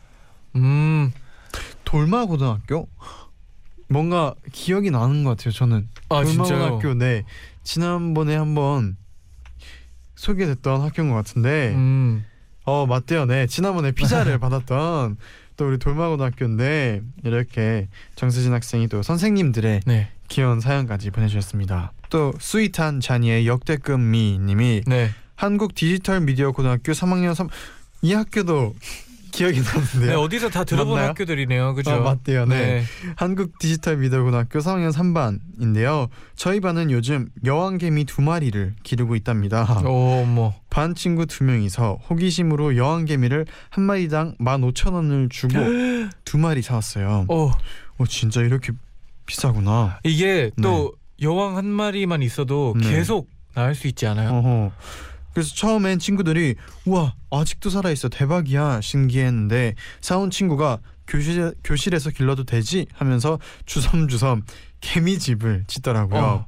음. 0.55 1.11
돌마 1.83 2.25
고등학교 2.25 2.87
뭔가 3.89 4.35
기억이 4.51 4.91
나는 4.91 5.23
것 5.23 5.37
같아요. 5.37 5.51
저는 5.51 5.87
아 6.09 6.23
돌마 6.23 6.43
진짜요. 6.45 6.59
고등학교 6.59 6.93
네 6.93 7.23
지난번에 7.63 8.35
한번 8.35 8.97
소개됐던 10.15 10.81
학교인 10.81 11.09
것 11.09 11.15
같은데 11.15 11.73
음. 11.75 12.25
어 12.63 12.85
맞대요. 12.85 13.25
네 13.25 13.47
지난번에 13.47 13.91
피자를 13.91 14.37
받았던 14.39 15.17
또 15.55 15.67
우리 15.67 15.77
돌마 15.79 16.09
고등학교인데 16.09 17.01
이렇게 17.23 17.87
정수진 18.15 18.53
학생이 18.53 18.87
또 18.87 19.01
선생님들의 19.01 19.81
네. 19.85 20.09
귀여운 20.27 20.59
사연까지 20.59 21.11
보내주셨습니다. 21.11 21.93
또 22.09 22.33
sweet한 22.39 22.99
자니의 22.99 23.47
역대급 23.47 23.99
미님이 23.99 24.83
네. 24.85 25.09
한국 25.35 25.75
디지털 25.75 26.21
미디어 26.21 26.51
고등학교 26.51 26.91
3학년 26.91 27.33
3 27.33 27.47
이 28.03 28.13
학교도 28.13 28.75
기억이 29.37 29.61
네. 29.61 29.69
나는데요. 29.69 30.19
어디서 30.19 30.49
다 30.49 30.63
들어본 30.63 30.95
맞나요? 30.95 31.09
학교들이네요. 31.09 31.75
그죠? 31.75 31.91
아, 31.91 31.99
맞대요. 31.99 32.45
네. 32.45 32.83
한국 33.15 33.59
디지털 33.59 33.97
미디어 33.97 34.23
고등학교 34.23 34.57
3학년 34.57 34.91
3반인데요. 34.91 36.09
저희 36.35 36.59
반은 36.59 36.89
요즘 36.89 37.29
여왕개미 37.45 38.05
두 38.05 38.23
마리를 38.23 38.73
기르고 38.81 39.15
있답니다. 39.15 39.81
오, 39.85 40.25
뭐. 40.25 40.55
반 40.71 40.95
친구 40.95 41.27
두 41.27 41.43
명이서 41.43 41.99
호기심으로 42.09 42.77
여왕개미를 42.77 43.45
한 43.69 43.83
마리당 43.83 44.35
15,000원을 44.39 45.29
주고 45.29 45.53
두 46.25 46.39
마리 46.39 46.63
사왔어요. 46.63 47.25
어, 47.29 47.51
어 47.97 48.05
진짜 48.07 48.41
이렇게 48.41 48.73
비싸구나. 49.27 49.99
이게 50.03 50.49
또 50.63 50.93
여왕 51.21 51.57
한 51.57 51.65
마리만 51.65 52.23
있어도 52.23 52.73
네. 52.75 52.89
계속 52.89 53.29
나을 53.53 53.75
수 53.75 53.87
있지 53.87 54.07
않아요? 54.07 54.29
어허. 54.31 54.71
그래서 55.37 55.53
처음엔 55.53 55.99
친구들이 55.99 56.55
우와 56.85 57.13
아직도 57.29 57.69
살아있어 57.69 58.09
대박이야 58.09 58.81
신기했는데 58.81 59.75
사온 60.01 60.31
친구가 60.31 60.79
교실 61.05 61.53
교실에서 61.63 62.09
길러도 62.09 62.43
되지 62.43 62.87
하면서 62.91 63.37
주섬주섬 63.67 64.41
개미집을 64.81 65.65
짓더라고요. 65.67 66.19
어. 66.19 66.45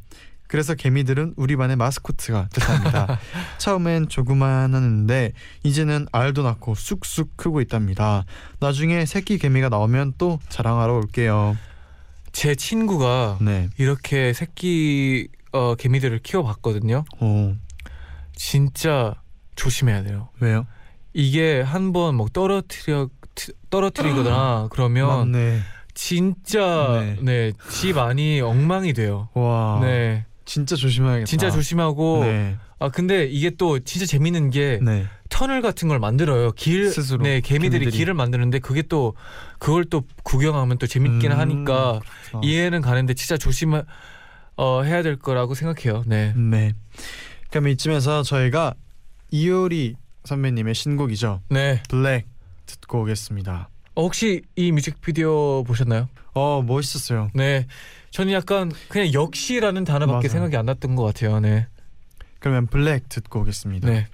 그래서 0.48 0.74
개미들은 0.74 1.36
우리 1.38 1.56
반의 1.56 1.76
마스코트가 1.76 2.50
됐답니다. 2.52 3.20
처음엔 3.60 4.10
조그만했는데 4.10 5.34
이제는 5.62 6.08
알도 6.12 6.42
낳고 6.42 6.74
쑥쑥 6.74 7.38
크고 7.38 7.62
있답니다. 7.62 8.26
나중에 8.60 9.06
새끼 9.06 9.38
개미가 9.38 9.70
나오면 9.70 10.14
또 10.18 10.40
자랑하러 10.50 10.96
올게요. 10.96 11.56
제 12.32 12.56
친구가 12.56 13.38
네. 13.40 13.70
이렇게 13.78 14.34
새끼 14.34 15.28
어, 15.52 15.76
개미들을 15.76 16.22
키워봤거든요. 16.24 17.06
오 17.22 17.54
진짜 18.44 19.16
조심해야 19.56 20.04
돼요. 20.04 20.30
왜요? 20.40 20.66
이게 21.14 21.60
한번뭐 21.60 22.30
떨어뜨려 22.32 23.10
트- 23.36 23.52
떨어뜨리거나 23.70 24.70
그러면 24.72 25.32
맞네. 25.32 25.60
진짜 25.94 27.04
네. 27.20 27.52
네집 27.68 27.98
안이 27.98 28.40
엉망이 28.40 28.94
돼요. 28.94 29.28
와. 29.34 29.80
네, 29.82 30.26
진짜 30.46 30.78
조심해야겠다. 30.78 31.26
진짜 31.26 31.52
조심하고 31.52 32.24
네. 32.24 32.56
아 32.80 32.88
근데 32.88 33.26
이게 33.26 33.50
또 33.50 33.80
진짜 33.80 34.06
재밌는 34.06 34.52
게 34.52 34.80
네. 34.82 35.06
터널 35.28 35.62
같은 35.62 35.90
걸 35.90 36.00
만들어요. 36.00 36.54
길, 36.54 36.90
스스로, 36.90 37.22
네 37.24 37.42
개미들이 37.42 37.80
개미들이. 37.82 37.92
길을 37.98 38.14
만드는데 38.14 38.60
그게 38.60 38.84
또 38.84 39.16
그걸 39.60 39.84
또 39.84 40.04
구경하면 40.24 40.78
또 40.78 40.88
재밌긴 40.88 41.34
음, 41.34 41.38
하니까 41.38 42.00
그렇구나. 42.32 42.42
이해는 42.48 42.80
가는데 42.80 43.16
진짜 43.16 43.36
조심 43.36 43.74
어 44.56 44.82
해야 44.84 45.04
될 45.04 45.18
거라고 45.18 45.56
생각해요. 45.56 46.04
네. 46.08 46.34
네. 46.38 46.74
그럼 47.50 47.68
이쯤에서 47.70 48.24
저희가 48.24 48.74
이효리 49.32 49.96
선배님의 50.26 50.76
신곡이죠. 50.76 51.42
네. 51.50 51.82
블랙 51.90 52.28
듣고 52.66 53.02
오겠습니다. 53.02 53.70
어, 53.96 54.04
혹시 54.04 54.42
이 54.56 54.72
뮤직비디오 54.72 55.64
보셨나요? 55.64 56.08
어 56.34 56.62
멋있었어요. 56.62 57.32
네. 57.34 57.66
저는 58.12 58.34
약간 58.34 58.72
그냥 58.88 59.14
역시라는 59.14 59.84
단어밖에 59.84 60.28
맞아요. 60.28 60.30
생각이 60.30 60.58
안 60.58 60.66
났던 60.66 60.96
것 60.96 61.04
같아요. 61.04 61.40
네. 61.40 61.68
그러면 62.40 62.68
블랙 62.68 63.10
듣고 63.10 63.42
오겠습니다. 63.42 63.90
네. 63.90 64.08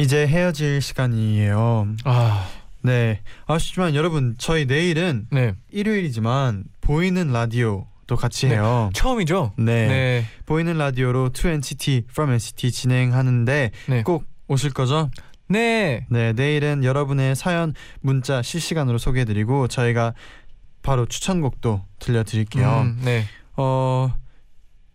이제 0.00 0.26
헤어질 0.26 0.80
시간이에요. 0.80 1.94
아, 2.04 2.48
네. 2.82 3.20
아쉽지만 3.46 3.94
여러분 3.94 4.34
저희 4.38 4.64
내일은 4.64 5.26
네. 5.30 5.54
일요일이지만 5.70 6.64
보이는 6.80 7.30
라디오도 7.30 8.16
같이 8.16 8.48
네. 8.48 8.54
해요. 8.54 8.90
처음이죠? 8.94 9.52
네. 9.58 9.88
네. 9.88 10.24
보이는 10.46 10.76
라디오로 10.78 11.30
2NCT 11.30 12.04
from 12.08 12.32
NCT 12.32 12.72
진행하는데 12.72 13.70
네. 13.88 14.02
꼭 14.02 14.24
오실 14.48 14.72
거죠? 14.72 15.10
네. 15.48 16.06
네, 16.08 16.32
내일은 16.32 16.82
여러분의 16.82 17.36
사연 17.36 17.74
문자 18.00 18.40
실시간으로 18.40 18.96
소개해 18.96 19.26
드리고 19.26 19.68
저희가 19.68 20.14
바로 20.82 21.04
추천곡도 21.04 21.84
들려 21.98 22.24
드릴게요. 22.24 22.86
음, 22.86 23.02
네. 23.04 23.24
어 23.56 24.14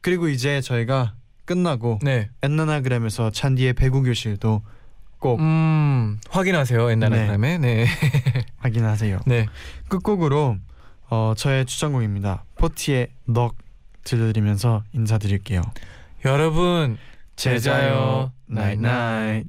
그리고 0.02 0.30
이제 0.30 0.62
저희가 0.62 1.14
끝나고 1.46 2.00
네. 2.02 2.30
엔나나그램에서 2.42 3.30
쟈니의 3.30 3.74
배구 3.74 4.02
교실도 4.02 4.64
꼭 5.26 5.40
음, 5.40 6.20
확인하세요. 6.30 6.92
옛날 6.92 7.10
네. 7.10 7.22
아이템에. 7.22 7.58
네. 7.58 7.88
확인하세요. 8.60 9.22
네. 9.26 9.48
끝곡으로 9.88 10.58
어 11.10 11.34
저의 11.36 11.66
추천곡입니다. 11.66 12.44
포티의 12.58 13.08
Knock 13.26 13.56
들려드리면서 14.04 14.84
인사드릴게요. 14.94 15.64
여러분 16.26 17.00
제자요 17.36 18.34
나잇 18.46 18.80
나잇 18.80 19.48